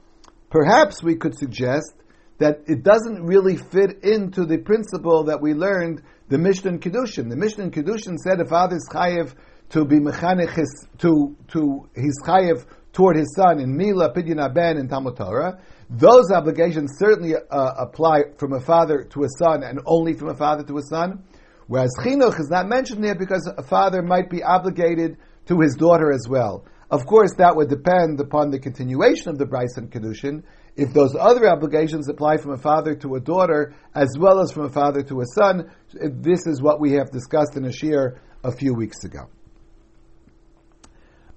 perhaps 0.50 1.02
we 1.02 1.16
could 1.16 1.36
suggest 1.36 1.94
that 2.38 2.60
it 2.66 2.82
doesn't 2.82 3.22
really 3.22 3.56
fit 3.56 4.02
into 4.02 4.46
the 4.46 4.58
principle 4.58 5.24
that 5.24 5.40
we 5.40 5.52
learned 5.52 6.02
the 6.28 6.38
Mishnah 6.38 6.78
Kedushin. 6.78 7.28
The 7.28 7.36
Mishnah 7.36 7.70
Kedushin 7.70 8.16
said 8.16 8.40
a 8.40 8.46
father's 8.46 8.86
chayev 8.90 9.34
to 9.70 9.84
be 9.84 10.00
mechanech 10.00 10.54
his, 10.54 10.86
to 10.98 11.36
to 11.48 11.88
his 11.94 12.18
chayev 12.24 12.64
toward 12.92 13.16
his 13.16 13.34
son 13.36 13.60
in 13.60 13.76
Mila, 13.76 14.12
Pidyon 14.12 14.42
Aben, 14.42 14.78
and 14.78 14.88
Talmud 14.88 15.16
Torah. 15.16 15.60
Those 15.90 16.30
obligations 16.32 16.92
certainly 16.98 17.34
uh, 17.34 17.70
apply 17.78 18.22
from 18.38 18.52
a 18.52 18.60
father 18.60 19.04
to 19.10 19.24
a 19.24 19.28
son 19.38 19.62
and 19.62 19.80
only 19.86 20.14
from 20.14 20.28
a 20.28 20.34
father 20.34 20.64
to 20.64 20.78
a 20.78 20.82
son. 20.82 21.24
Whereas 21.66 21.90
chinuch 22.00 22.40
is 22.40 22.48
not 22.50 22.68
mentioned 22.68 23.04
there 23.04 23.14
because 23.14 23.48
a 23.56 23.62
father 23.62 24.02
might 24.02 24.30
be 24.30 24.42
obligated 24.42 25.18
to 25.46 25.60
his 25.60 25.74
daughter 25.74 26.12
as 26.12 26.26
well. 26.28 26.64
Of 26.90 27.06
course, 27.06 27.34
that 27.38 27.54
would 27.54 27.68
depend 27.68 28.18
upon 28.20 28.50
the 28.50 28.58
continuation 28.58 29.28
of 29.28 29.38
the 29.38 29.46
Bryce 29.46 29.76
and 29.76 29.90
Kedushin. 29.90 30.42
If 30.74 30.92
those 30.92 31.14
other 31.14 31.48
obligations 31.48 32.08
apply 32.08 32.38
from 32.38 32.52
a 32.52 32.58
father 32.58 32.96
to 32.96 33.14
a 33.14 33.20
daughter, 33.20 33.74
as 33.94 34.08
well 34.18 34.40
as 34.40 34.50
from 34.50 34.64
a 34.64 34.70
father 34.70 35.02
to 35.04 35.20
a 35.20 35.24
son, 35.26 35.70
this 35.92 36.46
is 36.46 36.60
what 36.60 36.80
we 36.80 36.92
have 36.92 37.10
discussed 37.12 37.56
in 37.56 37.64
a 37.64 37.72
shir 37.72 38.20
a 38.42 38.50
few 38.50 38.74
weeks 38.74 39.04
ago. 39.04 39.28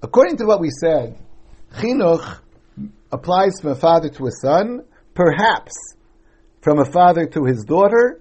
According 0.02 0.38
to 0.38 0.44
what 0.44 0.60
we 0.60 0.70
said, 0.70 1.18
chinuch 1.76 2.40
applies 3.12 3.60
from 3.60 3.70
a 3.70 3.76
father 3.76 4.08
to 4.08 4.26
a 4.26 4.32
son, 4.42 4.84
perhaps 5.14 5.72
from 6.60 6.80
a 6.80 6.84
father 6.84 7.26
to 7.26 7.44
his 7.44 7.62
daughter, 7.64 8.20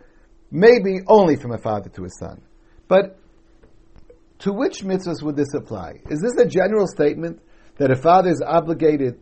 maybe 0.51 0.99
only 1.07 1.35
from 1.35 1.51
a 1.51 1.57
father 1.57 1.89
to 1.89 2.05
a 2.05 2.09
son. 2.09 2.41
But 2.87 3.17
to 4.39 4.51
which 4.51 4.83
mitzvahs 4.83 5.21
would 5.21 5.35
this 5.35 5.53
apply? 5.53 6.01
Is 6.09 6.19
this 6.21 6.37
a 6.37 6.47
general 6.47 6.87
statement 6.87 7.41
that 7.77 7.91
a 7.91 7.95
father 7.95 8.29
is 8.29 8.41
obligated 8.45 9.19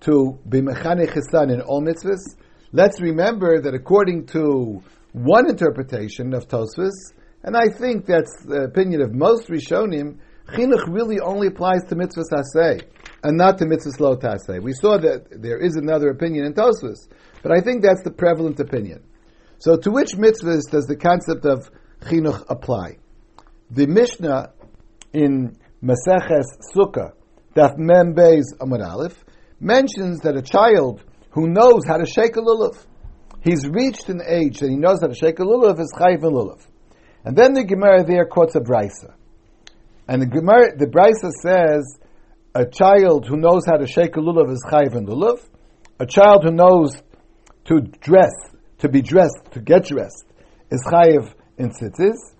to 0.00 0.38
be 0.48 0.60
mechanech 0.60 1.12
his 1.12 1.28
son 1.30 1.50
in 1.50 1.60
all 1.60 1.82
mitzvahs? 1.82 2.36
Let's 2.72 3.00
remember 3.00 3.60
that 3.60 3.74
according 3.74 4.26
to 4.28 4.82
one 5.12 5.48
interpretation 5.48 6.32
of 6.32 6.48
Tosfos, 6.48 6.92
and 7.42 7.56
I 7.56 7.68
think 7.68 8.06
that's 8.06 8.44
the 8.46 8.62
opinion 8.62 9.02
of 9.02 9.12
most 9.12 9.48
Rishonim, 9.48 10.18
chinuch 10.48 10.86
really 10.88 11.20
only 11.20 11.48
applies 11.48 11.82
to 11.88 11.96
mitzvahs 11.96 12.32
asay, 12.32 12.82
and 13.22 13.36
not 13.36 13.58
to 13.58 13.66
mitzvahs 13.66 14.00
lo 14.00 14.16
tasay. 14.16 14.62
We 14.62 14.72
saw 14.72 14.96
that 14.98 15.26
there 15.30 15.58
is 15.58 15.76
another 15.76 16.08
opinion 16.08 16.46
in 16.46 16.54
Tosfos, 16.54 17.08
but 17.42 17.52
I 17.52 17.60
think 17.60 17.82
that's 17.82 18.02
the 18.02 18.10
prevalent 18.10 18.58
opinion. 18.58 19.02
So 19.58 19.76
to 19.76 19.90
which 19.90 20.12
mitzvahs 20.12 20.70
does 20.70 20.86
the 20.86 20.96
concept 20.96 21.44
of 21.44 21.70
chinuch 22.00 22.44
apply? 22.48 22.98
The 23.74 23.86
Mishnah 23.86 24.52
in 25.14 25.56
Maseches 25.82 26.44
Sukkah, 26.76 27.12
Daf 27.56 27.78
Mem 27.78 28.14
Beis 28.14 28.54
Amud 28.60 28.86
Aleph, 28.86 29.24
mentions 29.60 30.20
that 30.20 30.36
a 30.36 30.42
child 30.42 31.02
who 31.30 31.48
knows 31.48 31.86
how 31.88 31.96
to 31.96 32.04
shake 32.04 32.36
a 32.36 32.40
lulav, 32.40 32.76
he's 33.40 33.66
reached 33.66 34.10
an 34.10 34.20
age 34.26 34.58
that 34.58 34.68
he 34.68 34.76
knows 34.76 35.00
how 35.00 35.06
to 35.06 35.14
shake 35.14 35.38
a 35.38 35.42
lulav, 35.42 35.80
is 35.80 35.90
chayiv 35.98 36.20
lulav. 36.20 36.60
And 37.24 37.34
then 37.34 37.54
the 37.54 37.64
Gemara 37.64 38.04
there 38.04 38.26
quotes 38.26 38.54
a 38.56 38.60
brisa, 38.60 39.14
and 40.06 40.20
the 40.20 40.26
Gemara, 40.26 40.76
the 40.76 40.86
brisa 40.86 41.30
says, 41.40 41.98
a 42.54 42.66
child 42.66 43.26
who 43.26 43.38
knows 43.38 43.64
how 43.64 43.78
to 43.78 43.86
shake 43.86 44.16
a 44.16 44.20
lulav 44.20 44.52
is 44.52 44.62
chayiv 44.70 44.94
and 44.94 45.08
lulav. 45.08 45.40
A 45.98 46.04
child 46.04 46.44
who 46.44 46.50
knows 46.50 47.02
to 47.64 47.80
dress, 47.80 48.34
to 48.80 48.90
be 48.90 49.00
dressed, 49.00 49.52
to 49.52 49.60
get 49.60 49.86
dressed, 49.86 50.26
is 50.70 50.84
chayiv 50.84 51.32
in 51.56 51.70
tzitzis. 51.70 52.31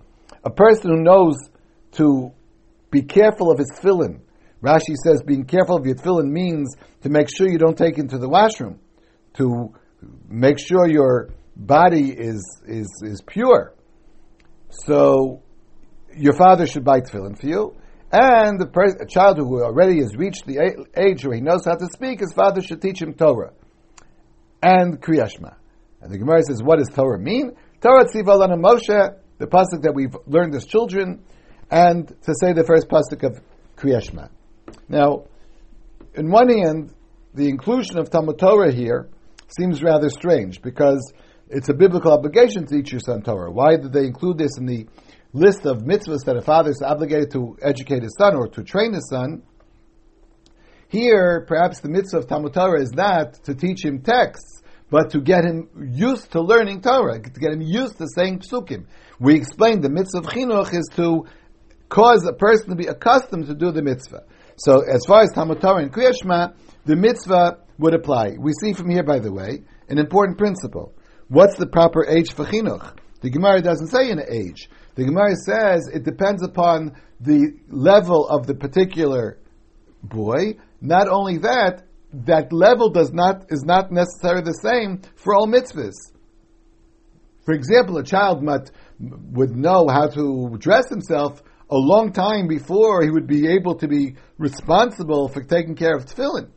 A 0.43 0.49
person 0.49 0.91
who 0.91 1.03
knows 1.03 1.35
to 1.93 2.31
be 2.91 3.01
careful 3.01 3.51
of 3.51 3.57
his 3.57 3.71
tefillin. 3.71 4.21
Rashi 4.61 4.95
says 5.03 5.21
being 5.23 5.45
careful 5.45 5.77
of 5.77 5.85
your 5.85 5.95
tefillin 5.95 6.29
means 6.29 6.75
to 7.01 7.09
make 7.09 7.29
sure 7.29 7.49
you 7.49 7.57
don't 7.57 7.77
take 7.77 7.97
into 7.97 8.17
the 8.17 8.29
washroom, 8.29 8.79
to 9.35 9.73
make 10.27 10.59
sure 10.59 10.87
your 10.87 11.29
body 11.55 12.11
is, 12.11 12.61
is, 12.65 12.87
is 13.03 13.21
pure. 13.21 13.73
So, 14.69 15.43
your 16.15 16.33
father 16.33 16.65
should 16.65 16.83
buy 16.83 17.01
tefillin 17.01 17.39
for 17.39 17.47
you. 17.47 17.75
And 18.11 18.59
the 18.59 18.67
a 19.01 19.07
child 19.07 19.37
who 19.37 19.63
already 19.63 19.97
has 19.97 20.15
reached 20.15 20.45
the 20.45 20.85
age 20.95 21.25
where 21.25 21.35
he 21.35 21.41
knows 21.41 21.65
how 21.65 21.75
to 21.75 21.87
speak, 21.87 22.19
his 22.19 22.31
father 22.33 22.61
should 22.61 22.81
teach 22.81 23.01
him 23.01 23.15
Torah 23.15 23.53
and 24.61 25.01
Kriyashma. 25.01 25.55
And 26.01 26.11
the 26.11 26.17
Gemara 26.17 26.43
says, 26.43 26.61
what 26.61 26.77
does 26.79 26.89
Torah 26.89 27.19
mean? 27.19 27.55
Torah 27.81 28.05
tziva 28.05 28.37
Moshe, 28.59 29.15
the 29.43 29.49
pasuk 29.49 29.81
that 29.81 29.93
we've 29.93 30.15
learned 30.25 30.55
as 30.55 30.63
children, 30.63 31.21
and 31.69 32.07
to 32.07 32.33
say 32.39 32.53
the 32.53 32.63
first 32.63 32.87
pasuk 32.87 33.23
of 33.23 33.41
Kriyashma. 33.75 34.29
Now, 34.87 35.25
in 36.13 36.31
one 36.31 36.47
hand, 36.47 36.93
the 37.33 37.49
inclusion 37.49 37.97
of 37.97 38.09
Talmud 38.09 38.39
Torah 38.39 38.71
here 38.71 39.09
seems 39.57 39.83
rather 39.83 40.09
strange 40.09 40.61
because 40.61 41.11
it's 41.49 41.67
a 41.67 41.73
biblical 41.73 42.13
obligation 42.13 42.65
to 42.65 42.75
teach 42.75 42.93
your 42.93 43.01
son 43.01 43.21
Torah. 43.21 43.51
Why 43.51 43.75
did 43.75 43.91
they 43.91 44.05
include 44.05 44.37
this 44.37 44.57
in 44.57 44.65
the 44.65 44.87
list 45.33 45.65
of 45.65 45.79
mitzvahs 45.79 46.23
that 46.25 46.37
a 46.37 46.41
father 46.41 46.69
is 46.69 46.81
obligated 46.81 47.31
to 47.31 47.57
educate 47.61 48.03
his 48.03 48.15
son 48.17 48.35
or 48.37 48.47
to 48.47 48.63
train 48.63 48.93
his 48.93 49.09
son? 49.09 49.43
Here, 50.87 51.43
perhaps 51.45 51.81
the 51.81 51.89
mitzvah 51.89 52.19
of 52.19 52.27
Talmud 52.27 52.53
Torah 52.53 52.81
is 52.81 52.93
not 52.93 53.33
to 53.43 53.55
teach 53.55 53.83
him 53.83 54.03
texts, 54.03 54.62
but 54.93 55.09
to 55.09 55.21
get 55.21 55.43
him 55.43 55.67
used 55.91 56.33
to 56.33 56.39
learning 56.39 56.79
Torah, 56.79 57.19
to 57.19 57.39
get 57.39 57.51
him 57.51 57.61
used 57.61 57.97
to 57.97 58.05
saying 58.15 58.41
psukim. 58.41 58.85
We 59.19 59.33
explained 59.33 59.83
the 59.83 59.89
mitzvah 59.89 60.19
of 60.19 60.25
chinuch 60.25 60.71
is 60.71 60.87
to 60.97 61.25
cause 61.89 62.23
a 62.27 62.33
person 62.33 62.69
to 62.69 62.75
be 62.75 62.85
accustomed 62.85 63.47
to 63.47 63.55
do 63.55 63.71
the 63.71 63.81
mitzvah. 63.81 64.21
So, 64.57 64.81
as 64.81 65.03
far 65.07 65.23
as 65.23 65.31
Talmud 65.31 65.61
Torah 65.61 65.81
and 65.81 65.91
Kriyashma, 65.91 66.53
the 66.85 66.95
mitzvah 66.95 67.57
would 67.79 67.95
apply. 67.95 68.35
We 68.39 68.51
see 68.61 68.73
from 68.73 68.91
here, 68.91 69.01
by 69.01 69.17
the 69.17 69.33
way, 69.33 69.63
an 69.89 69.97
important 69.97 70.37
principle. 70.37 70.93
What's 71.27 71.57
the 71.57 71.65
proper 71.65 72.05
age 72.07 72.31
for 72.31 72.45
chinuch? 72.45 72.95
The 73.21 73.31
Gemara 73.31 73.63
doesn't 73.63 73.87
say 73.87 74.11
an 74.11 74.21
age. 74.29 74.69
The 74.93 75.05
Gemara 75.05 75.33
says 75.43 75.89
it 75.91 76.03
depends 76.03 76.43
upon 76.43 77.01
the 77.19 77.57
level 77.67 78.27
of 78.27 78.45
the 78.45 78.53
particular 78.53 79.39
boy. 80.03 80.57
Not 80.81 81.07
only 81.07 81.39
that, 81.39 81.87
that 82.13 82.53
level 82.53 82.89
does 82.89 83.11
not 83.11 83.45
is 83.49 83.63
not 83.63 83.91
necessarily 83.91 84.43
the 84.43 84.53
same 84.53 85.01
for 85.15 85.33
all 85.33 85.47
mitzvahs. 85.47 86.11
For 87.45 87.53
example, 87.53 87.97
a 87.97 88.03
child 88.03 88.41
might, 88.41 88.71
would 88.99 89.55
know 89.55 89.87
how 89.89 90.07
to 90.07 90.55
dress 90.59 90.89
himself 90.89 91.41
a 91.69 91.77
long 91.77 92.13
time 92.13 92.47
before 92.47 93.03
he 93.03 93.09
would 93.09 93.27
be 93.27 93.47
able 93.47 93.75
to 93.75 93.87
be 93.87 94.15
responsible 94.37 95.27
for 95.27 95.43
taking 95.43 95.75
care 95.75 95.95
of 95.95 96.05
tefillin. 96.05 96.49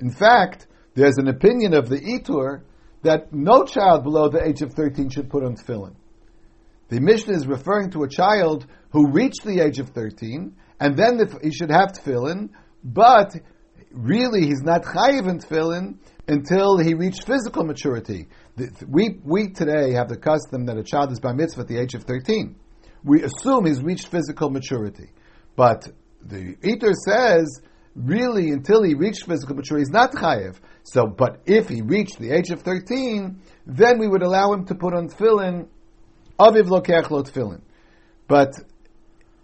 In 0.00 0.10
fact, 0.10 0.66
there's 0.94 1.18
an 1.18 1.28
opinion 1.28 1.72
of 1.74 1.88
the 1.88 1.98
Itur 1.98 2.62
that 3.02 3.32
no 3.32 3.64
child 3.64 4.02
below 4.02 4.28
the 4.28 4.44
age 4.44 4.62
of 4.62 4.74
13 4.74 5.08
should 5.10 5.30
put 5.30 5.44
on 5.44 5.54
tefillin. 5.54 5.94
The 6.88 7.00
Mishnah 7.00 7.36
is 7.36 7.46
referring 7.46 7.90
to 7.92 8.02
a 8.02 8.08
child 8.08 8.66
who 8.90 9.12
reached 9.12 9.44
the 9.44 9.60
age 9.60 9.78
of 9.78 9.90
13, 9.90 10.56
and 10.80 10.96
then 10.96 11.18
the, 11.18 11.38
he 11.42 11.52
should 11.52 11.70
have 11.70 11.92
tefillin, 11.92 12.50
but 12.82 13.36
really 13.92 14.46
he's 14.46 14.62
not 14.62 14.82
chayiv 14.82 15.28
in 15.28 15.38
tefillin 15.38 15.98
until 16.28 16.78
he 16.78 16.94
reached 16.94 17.26
physical 17.26 17.64
maturity. 17.64 18.28
We, 18.86 19.18
we 19.24 19.48
today 19.48 19.92
have 19.92 20.08
the 20.08 20.16
custom 20.16 20.66
that 20.66 20.76
a 20.76 20.84
child 20.84 21.12
is 21.12 21.20
by 21.20 21.32
mitzvah 21.32 21.62
at 21.62 21.68
the 21.68 21.78
age 21.78 21.94
of 21.94 22.04
13. 22.04 22.56
We 23.02 23.22
assume 23.22 23.66
he's 23.66 23.82
reached 23.82 24.08
physical 24.08 24.50
maturity. 24.50 25.10
But 25.56 25.88
the 26.22 26.56
Itur 26.56 26.94
says, 26.94 27.60
really, 27.94 28.50
until 28.50 28.82
he 28.82 28.94
reached 28.94 29.26
physical 29.26 29.56
maturity, 29.56 29.82
he's 29.82 29.92
not 29.92 30.12
chayiv. 30.12 30.56
So, 30.84 31.06
but 31.06 31.40
if 31.46 31.68
he 31.68 31.82
reached 31.82 32.18
the 32.18 32.30
age 32.30 32.50
of 32.50 32.62
13, 32.62 33.40
then 33.66 33.98
we 33.98 34.06
would 34.06 34.22
allow 34.22 34.52
him 34.52 34.66
to 34.66 34.74
put 34.74 34.94
on 34.94 35.08
tefillin, 35.08 35.68
aviv 36.38 36.68
lokech 36.68 37.10
lo 37.10 37.22
tefillin. 37.22 37.62
But 38.28 38.54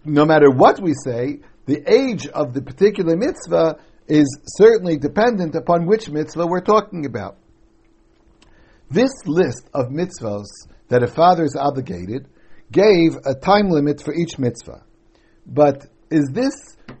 no 0.05 0.25
matter 0.25 0.49
what 0.49 0.79
we 0.81 0.93
say, 1.03 1.39
the 1.65 1.83
age 1.91 2.27
of 2.27 2.53
the 2.53 2.61
particular 2.61 3.17
mitzvah 3.17 3.77
is 4.07 4.27
certainly 4.45 4.97
dependent 4.97 5.55
upon 5.55 5.85
which 5.85 6.09
mitzvah 6.09 6.47
we're 6.47 6.61
talking 6.61 7.05
about. 7.05 7.37
This 8.89 9.11
list 9.25 9.69
of 9.73 9.87
mitzvahs 9.87 10.47
that 10.87 11.03
a 11.03 11.07
father 11.07 11.43
is 11.43 11.57
obligated 11.59 12.27
gave 12.71 13.15
a 13.25 13.35
time 13.35 13.69
limit 13.69 14.01
for 14.01 14.13
each 14.13 14.39
mitzvah. 14.39 14.83
But 15.45 15.85
is 16.09 16.29
this 16.31 16.53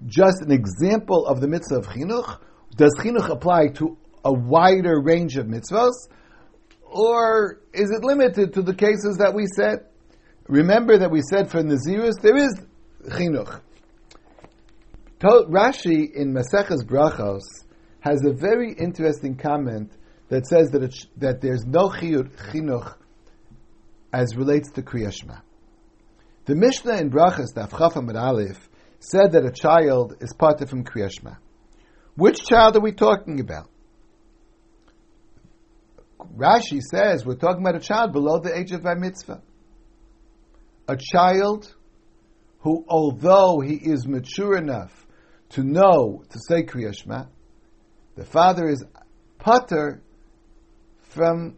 just 0.05 0.41
an 0.41 0.51
example 0.51 1.25
of 1.25 1.39
the 1.39 1.47
mitzvah 1.47 1.77
of 1.77 1.87
chinuch? 1.87 2.39
Does 2.75 2.93
chinuch 2.99 3.29
apply 3.29 3.69
to 3.75 3.97
a 4.25 4.33
wider 4.33 5.01
range 5.01 5.37
of 5.37 5.45
mitzvahs? 5.45 5.93
Or 6.83 7.59
is 7.73 7.89
it 7.89 8.03
limited 8.03 8.53
to 8.53 8.61
the 8.61 8.73
cases 8.73 9.17
that 9.19 9.33
we 9.33 9.45
said? 9.55 9.85
Remember 10.47 10.97
that 10.97 11.11
we 11.11 11.21
said 11.29 11.49
for 11.49 11.61
Nazirus, 11.61 12.21
there 12.21 12.37
is 12.37 12.53
chinuch. 13.05 13.61
Rashi 15.19 16.13
in 16.13 16.33
Maseches 16.33 16.83
Brachos 16.85 17.41
has 18.01 18.23
a 18.23 18.33
very 18.33 18.73
interesting 18.73 19.35
comment 19.35 19.91
that 20.29 20.45
says 20.45 20.69
that, 20.69 20.93
that 21.17 21.41
there's 21.41 21.65
no 21.65 21.89
chinuch 21.89 22.95
as 24.13 24.35
relates 24.35 24.71
to 24.71 24.83
Kriyashma. 24.83 25.41
The 26.45 26.55
Mishnah 26.55 26.97
in 26.97 27.09
Brachos, 27.09 27.53
Daf 27.55 27.71
Chafam 27.71 28.13
Aleph, 28.15 28.69
said 28.99 29.31
that 29.31 29.45
a 29.45 29.51
child 29.51 30.15
is 30.21 30.33
parted 30.37 30.69
from 30.69 30.83
Kriyashma. 30.83 31.37
Which 32.15 32.45
child 32.45 32.75
are 32.77 32.81
we 32.81 32.91
talking 32.91 33.39
about? 33.39 33.69
Rashi 36.35 36.81
says 36.81 37.25
we're 37.25 37.35
talking 37.35 37.61
about 37.61 37.75
a 37.75 37.79
child 37.79 38.11
below 38.11 38.39
the 38.39 38.55
age 38.55 38.71
of 38.71 38.83
Mitzvah. 38.83 39.41
A 40.87 40.97
child 40.97 41.73
who, 42.59 42.85
although 42.87 43.59
he 43.59 43.75
is 43.75 44.07
mature 44.07 44.57
enough 44.57 45.06
to 45.49 45.63
know 45.63 46.23
to 46.29 46.39
say 46.47 46.63
Kriyashma, 46.63 47.27
the 48.15 48.25
father 48.25 48.67
is 48.67 48.83
putter 49.37 50.01
from 51.01 51.55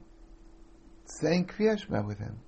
saying 1.06 1.48
Kriyashma 1.48 2.06
with 2.06 2.20
him, 2.20 2.40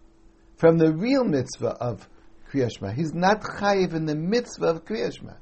from 0.58 0.77
the 0.77 0.93
real 0.93 1.23
mitzvah 1.23 1.75
of 1.80 2.08
Kriyashma. 2.51 2.93
He's 2.93 3.13
not 3.13 3.41
chayiv 3.41 3.93
in 3.93 4.06
the 4.06 4.15
mitzvah 4.15 4.67
of 4.67 4.86
Kriyashma. 4.86 5.38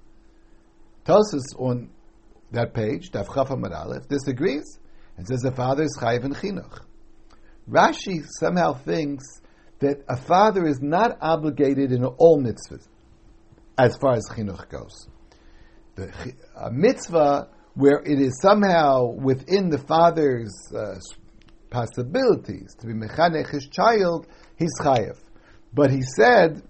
Tosus 1.05 1.57
on 1.57 1.89
that 2.51 2.73
page, 2.73 3.12
Daf 3.12 3.27
Aleph, 3.35 4.07
disagrees 4.07 4.79
and 5.17 5.27
says 5.27 5.41
the 5.41 5.51
father 5.51 5.83
is 5.83 5.97
chayiv 5.99 6.23
in 6.23 6.33
chinuch. 6.33 6.81
Rashi 7.69 8.25
somehow 8.39 8.73
thinks 8.73 9.25
that 9.79 10.03
a 10.07 10.15
father 10.15 10.65
is 10.65 10.79
not 10.81 11.17
obligated 11.21 11.91
in 11.91 12.05
all 12.05 12.41
mitzvahs 12.41 12.88
as 13.77 13.97
far 13.97 14.13
as 14.13 14.27
chinuch 14.29 14.69
goes 14.69 15.07
the 15.99 16.33
a 16.55 16.71
mitzvah 16.71 17.49
where 17.75 18.01
it 18.03 18.19
is 18.19 18.39
somehow 18.41 19.05
within 19.05 19.69
the 19.69 19.77
father's 19.77 20.53
uh, 20.75 20.95
possibilities 21.69 22.75
to 22.79 22.88
be 22.88 22.93
mechanech 22.93 23.49
his 23.49 23.67
child, 23.67 24.27
he's 24.57 24.73
chayev. 24.81 25.17
But 25.73 25.91
he 25.91 26.01
said 26.01 26.63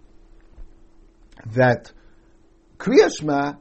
that 1.56 1.92
kriyashma 2.78 3.58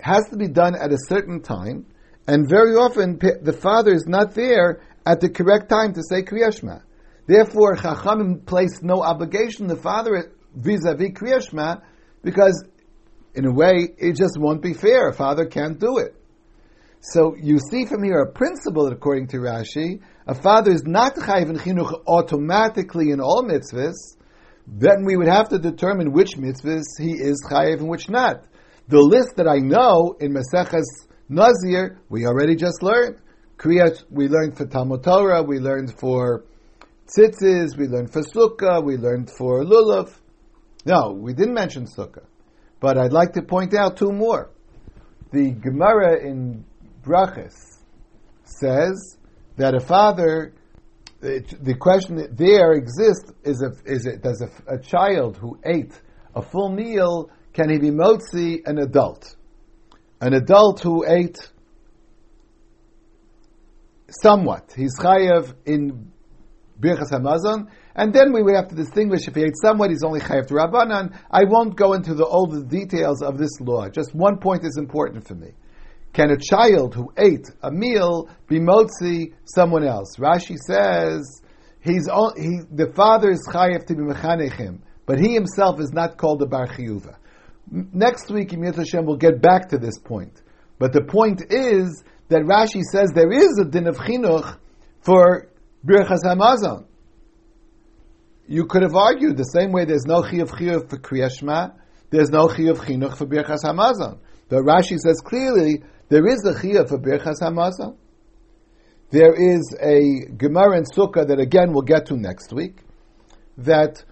has 0.00 0.28
to 0.30 0.36
be 0.36 0.48
done 0.48 0.74
at 0.74 0.92
a 0.92 0.98
certain 1.08 1.42
time, 1.42 1.86
and 2.26 2.48
very 2.48 2.74
often 2.74 3.18
the 3.18 3.52
father 3.52 3.92
is 3.92 4.06
not 4.06 4.34
there 4.34 4.80
at 5.06 5.20
the 5.20 5.28
correct 5.28 5.68
time 5.68 5.92
to 5.94 6.02
say 6.08 6.22
kriyashma. 6.22 6.82
Therefore, 7.26 7.76
Chachamim 7.76 8.44
placed 8.44 8.82
no 8.82 9.02
obligation 9.02 9.66
the 9.66 9.76
father 9.76 10.32
vis-a-vis 10.54 11.10
kriyashma 11.10 11.82
because 12.22 12.64
in 13.34 13.46
a 13.46 13.52
way, 13.52 13.88
it 13.98 14.16
just 14.16 14.38
won't 14.38 14.62
be 14.62 14.74
fair. 14.74 15.08
A 15.08 15.12
father 15.14 15.46
can't 15.46 15.78
do 15.78 15.98
it. 15.98 16.14
So 17.00 17.34
you 17.40 17.58
see 17.58 17.84
from 17.84 18.02
here 18.02 18.20
a 18.20 18.32
principle 18.32 18.84
that 18.84 18.94
according 18.94 19.28
to 19.28 19.36
Rashi, 19.36 20.00
a 20.26 20.34
father 20.34 20.70
is 20.70 20.84
not 20.84 21.16
chayiv 21.16 21.50
in 21.50 21.56
chinuch 21.56 22.02
automatically 22.06 23.10
in 23.10 23.20
all 23.20 23.42
mitzvahs. 23.42 24.16
Then 24.66 25.04
we 25.04 25.16
would 25.16 25.28
have 25.28 25.50
to 25.50 25.58
determine 25.58 26.12
which 26.12 26.36
mitzvahs 26.38 26.84
he 26.98 27.12
is 27.12 27.44
chayiv 27.50 27.80
and 27.80 27.88
which 27.88 28.08
not. 28.08 28.44
The 28.88 29.00
list 29.00 29.36
that 29.36 29.48
I 29.48 29.58
know 29.58 30.16
in 30.18 30.32
Maseches 30.32 30.84
Nazir, 31.28 32.00
we 32.08 32.26
already 32.26 32.56
just 32.56 32.82
learned. 32.82 33.18
Kriyat, 33.58 34.04
we 34.10 34.28
learned 34.28 34.56
for 34.56 34.66
Talmud 34.66 35.02
Torah, 35.02 35.42
we 35.42 35.58
learned 35.58 35.98
for 35.98 36.44
tzitzis, 37.06 37.76
we 37.76 37.86
learned 37.86 38.12
for 38.12 38.22
sukkah, 38.22 38.82
we 38.82 38.96
learned 38.96 39.30
for 39.30 39.62
lulav. 39.62 40.10
No, 40.86 41.12
we 41.12 41.34
didn't 41.34 41.54
mention 41.54 41.86
sukkah. 41.86 42.24
But 42.84 42.98
I'd 42.98 43.14
like 43.14 43.32
to 43.32 43.40
point 43.40 43.72
out 43.72 43.96
two 43.96 44.12
more. 44.12 44.50
The 45.32 45.52
Gemara 45.52 46.22
in 46.22 46.66
Brachas 47.02 47.78
says 48.44 49.16
that 49.56 49.74
a 49.74 49.80
father, 49.80 50.52
it, 51.22 51.64
the 51.64 51.76
question 51.76 52.28
there 52.32 52.72
exists 52.72 53.32
is, 53.42 53.62
if, 53.62 53.80
is 53.86 54.04
it, 54.04 54.22
does 54.22 54.42
a, 54.42 54.74
a, 54.74 54.78
child 54.78 55.38
who 55.38 55.58
ate 55.64 55.98
a 56.34 56.42
full 56.42 56.70
meal, 56.70 57.30
can 57.54 57.70
he 57.70 57.78
be 57.78 57.88
motzi 57.88 58.60
an 58.66 58.76
adult? 58.76 59.34
An 60.20 60.34
adult 60.34 60.82
who 60.82 61.06
ate 61.08 61.38
somewhat. 64.10 64.74
He's 64.76 64.98
chayav 64.98 65.54
in 65.64 66.12
Birchas 66.80 67.10
Hamazon, 67.10 67.68
and 67.94 68.12
then 68.12 68.32
we 68.32 68.42
would 68.42 68.56
have 68.56 68.68
to 68.68 68.74
distinguish 68.74 69.28
if 69.28 69.34
he 69.34 69.42
ate 69.42 69.54
somewhat, 69.62 69.90
he's 69.90 70.02
only 70.02 70.20
chayav 70.20 70.46
to 70.48 70.54
Rabbanan. 70.54 71.16
I 71.30 71.44
won't 71.44 71.76
go 71.76 71.92
into 71.92 72.14
the, 72.14 72.24
all 72.24 72.46
the 72.46 72.64
details 72.64 73.22
of 73.22 73.38
this 73.38 73.60
law. 73.60 73.88
Just 73.88 74.14
one 74.14 74.38
point 74.38 74.64
is 74.64 74.76
important 74.76 75.26
for 75.26 75.34
me. 75.34 75.52
Can 76.12 76.30
a 76.30 76.36
child 76.36 76.94
who 76.94 77.12
ate 77.16 77.48
a 77.62 77.70
meal 77.70 78.28
be 78.48 78.60
motzi 78.60 79.32
someone 79.44 79.84
else? 79.84 80.16
Rashi 80.16 80.56
says 80.56 81.42
he's 81.80 82.08
he, 82.36 82.60
the 82.70 82.92
father 82.94 83.30
is 83.30 83.46
chayav 83.52 83.86
to 83.86 83.94
be 83.94 84.02
mechanechim, 84.02 84.80
but 85.06 85.18
he 85.18 85.34
himself 85.34 85.80
is 85.80 85.92
not 85.92 86.16
called 86.16 86.42
a 86.42 86.46
bar 86.46 86.66
chiyuva. 86.66 87.16
Next 87.70 88.30
week, 88.30 88.52
in 88.52 88.62
Hashem, 88.62 89.06
we'll 89.06 89.16
get 89.16 89.40
back 89.40 89.68
to 89.70 89.78
this 89.78 89.98
point. 89.98 90.42
But 90.78 90.92
the 90.92 91.02
point 91.02 91.42
is 91.50 92.04
that 92.28 92.42
Rashi 92.42 92.82
says 92.82 93.10
there 93.14 93.32
is 93.32 93.58
a 93.60 93.64
din 93.64 93.86
of 93.86 93.96
chinuch 93.96 94.58
for 95.00 95.48
Birchas 95.84 96.20
Hamazon. 96.24 96.86
You 98.46 98.66
could 98.66 98.82
have 98.82 98.94
argued 98.94 99.36
the 99.36 99.44
same 99.44 99.72
way 99.72 99.84
there's 99.84 100.06
no 100.06 100.22
chiyuv 100.22 100.48
chiyuv 100.48 100.88
for 100.88 100.98
Kriyashma, 100.98 101.74
there's 102.10 102.30
no 102.30 102.46
chiyuv 102.46 102.76
chinuch 102.76 103.18
for 103.18 103.26
Birchas 103.26 103.64
Hamazon. 103.64 104.18
But 104.48 104.62
Rashi 104.62 104.98
says 104.98 105.20
clearly 105.20 105.82
there 106.08 106.26
is 106.26 106.44
a 106.44 106.54
chiyuv 106.54 106.88
for 106.88 106.98
Birchas 106.98 107.40
Hamazon. 107.42 107.96
There 109.10 109.34
is 109.34 109.76
a 109.80 110.26
Gemara 110.34 110.78
in 110.78 110.84
Sukkah 110.84 111.26
that 111.28 111.38
again 111.38 111.72
we'll 111.72 111.82
get 111.82 112.06
to 112.06 112.16
next 112.16 112.52
week, 112.52 112.78
that 113.58 114.02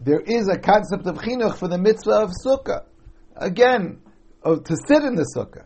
there 0.00 0.20
is 0.20 0.48
a 0.48 0.58
concept 0.58 1.06
of 1.06 1.16
chinuch 1.16 1.58
for 1.58 1.68
the 1.68 1.78
mitzvah 1.78 2.22
of 2.22 2.30
Sukkah. 2.44 2.84
Again, 3.36 4.00
to 4.44 4.76
sit 4.86 5.02
in 5.02 5.16
the 5.16 5.28
Sukkah. 5.36 5.64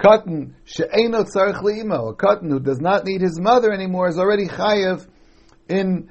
Katan 0.00 0.54
she'enot 0.64 1.28
tzarich 1.28 1.60
a 1.60 2.14
katan 2.14 2.50
who 2.50 2.58
does 2.58 2.80
not 2.80 3.04
need 3.04 3.20
his 3.20 3.38
mother 3.38 3.70
anymore 3.70 4.08
is 4.08 4.18
already 4.18 4.46
chayev 4.46 5.06
in 5.68 6.10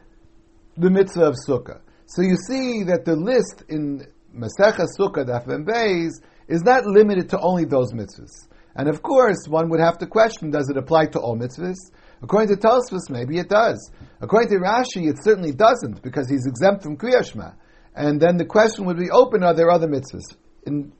the 0.77 0.89
mitzvah 0.91 1.25
of 1.25 1.35
sukkah. 1.47 1.81
So 2.05 2.21
you 2.21 2.35
see 2.47 2.83
that 2.83 3.05
the 3.05 3.15
list 3.15 3.63
in 3.67 4.05
Masecha 4.35 4.85
Sukkah 4.97 5.25
Daf 5.25 5.45
Beis 5.45 6.11
is 6.47 6.61
not 6.61 6.85
limited 6.85 7.29
to 7.29 7.39
only 7.39 7.65
those 7.65 7.91
mitzvahs. 7.91 8.47
And 8.75 8.87
of 8.87 9.01
course, 9.01 9.47
one 9.47 9.69
would 9.69 9.79
have 9.79 9.97
to 9.99 10.07
question: 10.07 10.51
Does 10.51 10.69
it 10.69 10.77
apply 10.77 11.07
to 11.07 11.19
all 11.19 11.35
mitzvahs? 11.35 11.77
According 12.21 12.55
to 12.55 12.61
Tosfos, 12.61 13.09
maybe 13.09 13.39
it 13.39 13.49
does. 13.49 13.91
According 14.21 14.49
to 14.49 14.55
Rashi, 14.57 15.09
it 15.09 15.23
certainly 15.23 15.51
doesn't 15.51 16.01
because 16.03 16.29
he's 16.29 16.45
exempt 16.45 16.83
from 16.83 16.97
Kriyashma. 16.97 17.55
And 17.95 18.21
then 18.21 18.37
the 18.37 18.45
question 18.45 18.85
would 18.85 18.97
be 18.97 19.09
open: 19.09 19.43
Are 19.43 19.53
there 19.53 19.71
other 19.71 19.87
mitzvahs? 19.87 20.35
In, 20.65 20.93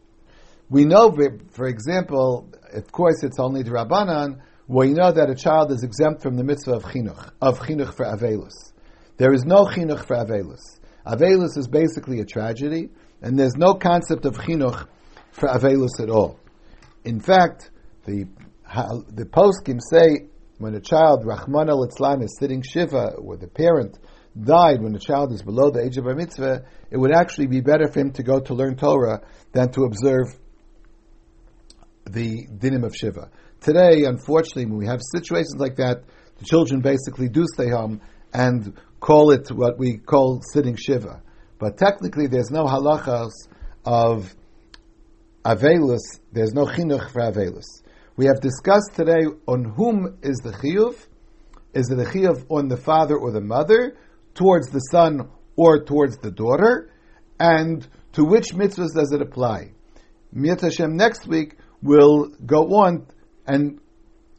we 0.70 0.86
know, 0.86 1.16
for 1.52 1.68
example, 1.68 2.50
of 2.74 2.92
course, 2.92 3.24
it's 3.24 3.40
only 3.40 3.64
the 3.64 3.72
Rabbanan. 3.72 4.42
We 4.68 4.94
know 4.94 5.12
that 5.12 5.30
a 5.30 5.36
child 5.36 5.72
is 5.72 5.84
exempt 5.84 6.22
from 6.22 6.36
the 6.36 6.44
mitzvah 6.44 6.74
of 6.74 6.84
chinuch, 6.84 7.32
of 7.42 7.60
chinuch 7.60 7.94
for 7.94 8.06
avelus. 8.06 8.72
There 9.18 9.34
is 9.34 9.44
no 9.44 9.66
chinuch 9.66 10.06
for 10.06 10.16
avelus. 10.16 10.80
Avelus 11.06 11.58
is 11.58 11.68
basically 11.68 12.20
a 12.20 12.26
tragedy, 12.26 12.90
and 13.22 13.38
there's 13.38 13.56
no 13.56 13.74
concept 13.74 14.26
of 14.26 14.38
chinuch 14.38 14.88
for 15.32 15.50
avelus 15.50 16.00
at 16.00 16.10
all. 16.10 16.40
In 17.04 17.20
fact, 17.20 17.72
the 18.06 18.28
the 19.10 19.26
poskim 19.26 19.80
say 19.82 20.28
when 20.60 20.76
a 20.76 20.80
child, 20.80 21.26
Rachmana 21.26 21.72
litzlan, 21.72 22.24
is 22.24 22.36
sitting 22.38 22.62
shiva, 22.62 23.14
or 23.14 23.38
the 23.38 23.48
parent 23.48 23.98
died 24.40 24.82
when 24.82 24.94
the 24.94 25.00
child 25.00 25.34
is 25.34 25.42
below 25.42 25.72
the 25.72 25.84
age 25.84 25.98
of 25.98 26.06
a 26.06 26.14
mitzvah, 26.14 26.66
it 26.92 26.98
would 26.98 27.14
actually 27.14 27.48
be 27.48 27.62
better 27.62 27.88
for 27.88 28.00
him 28.00 28.12
to 28.12 28.24
go 28.24 28.40
to 28.40 28.54
learn 28.54 28.76
Torah 28.76 29.22
than 29.54 29.72
to 29.72 29.84
observe 29.84 30.38
the 32.12 32.48
dinim 32.48 32.86
of 32.86 32.96
shiva. 32.96 33.30
Today, 33.62 34.06
unfortunately, 34.06 34.66
when 34.66 34.78
we 34.78 34.88
have 34.88 35.02
situations 35.14 35.56
like 35.58 35.76
that, 35.78 36.04
the 36.38 36.46
children 36.46 36.82
basically 36.82 37.30
do 37.30 37.46
stay 37.54 37.70
home 37.70 38.02
and 38.34 38.74
call 39.00 39.32
it 39.32 39.50
what 39.50 39.78
we 39.78 39.98
call 39.98 40.42
sitting 40.54 40.76
shiva. 40.76 41.22
But 41.58 41.78
technically, 41.78 42.28
there's 42.28 42.52
no 42.52 42.66
halachas 42.66 43.32
of 43.86 44.34
avelus. 45.44 46.20
There's 46.32 46.54
no 46.54 46.66
chinuch 46.66 47.12
for 47.12 47.22
avelus. 47.22 47.66
We 48.16 48.26
have 48.26 48.42
discussed 48.42 48.96
today 48.96 49.26
on 49.48 49.64
whom 49.76 50.18
is 50.22 50.38
the 50.40 50.52
chiyuv. 50.52 50.96
Is 51.74 51.90
it 51.90 52.00
a 52.00 52.04
chiyuv 52.04 52.46
on 52.50 52.68
the 52.68 52.78
father 52.78 53.18
or 53.18 53.32
the 53.32 53.42
mother, 53.42 53.98
towards 54.34 54.70
the 54.70 54.80
son 54.80 55.30
or 55.56 55.84
towards 55.84 56.18
the 56.18 56.32
daughter, 56.32 56.92
and 57.40 57.88
to 58.14 58.24
which 58.24 58.54
mitzvahs 58.54 58.94
does 58.96 59.12
it 59.12 59.22
apply? 59.22 59.72
Mitzvah 60.32 60.88
next 60.88 61.28
week 61.28 61.58
will 61.82 62.30
go 62.46 62.76
on 62.76 63.08
and 63.48 63.80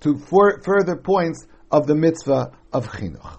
to 0.01 0.19
further 0.19 0.97
points 0.97 1.47
of 1.71 1.87
the 1.87 1.95
mitzvah 1.95 2.53
of 2.73 2.89
chinuch. 2.89 3.39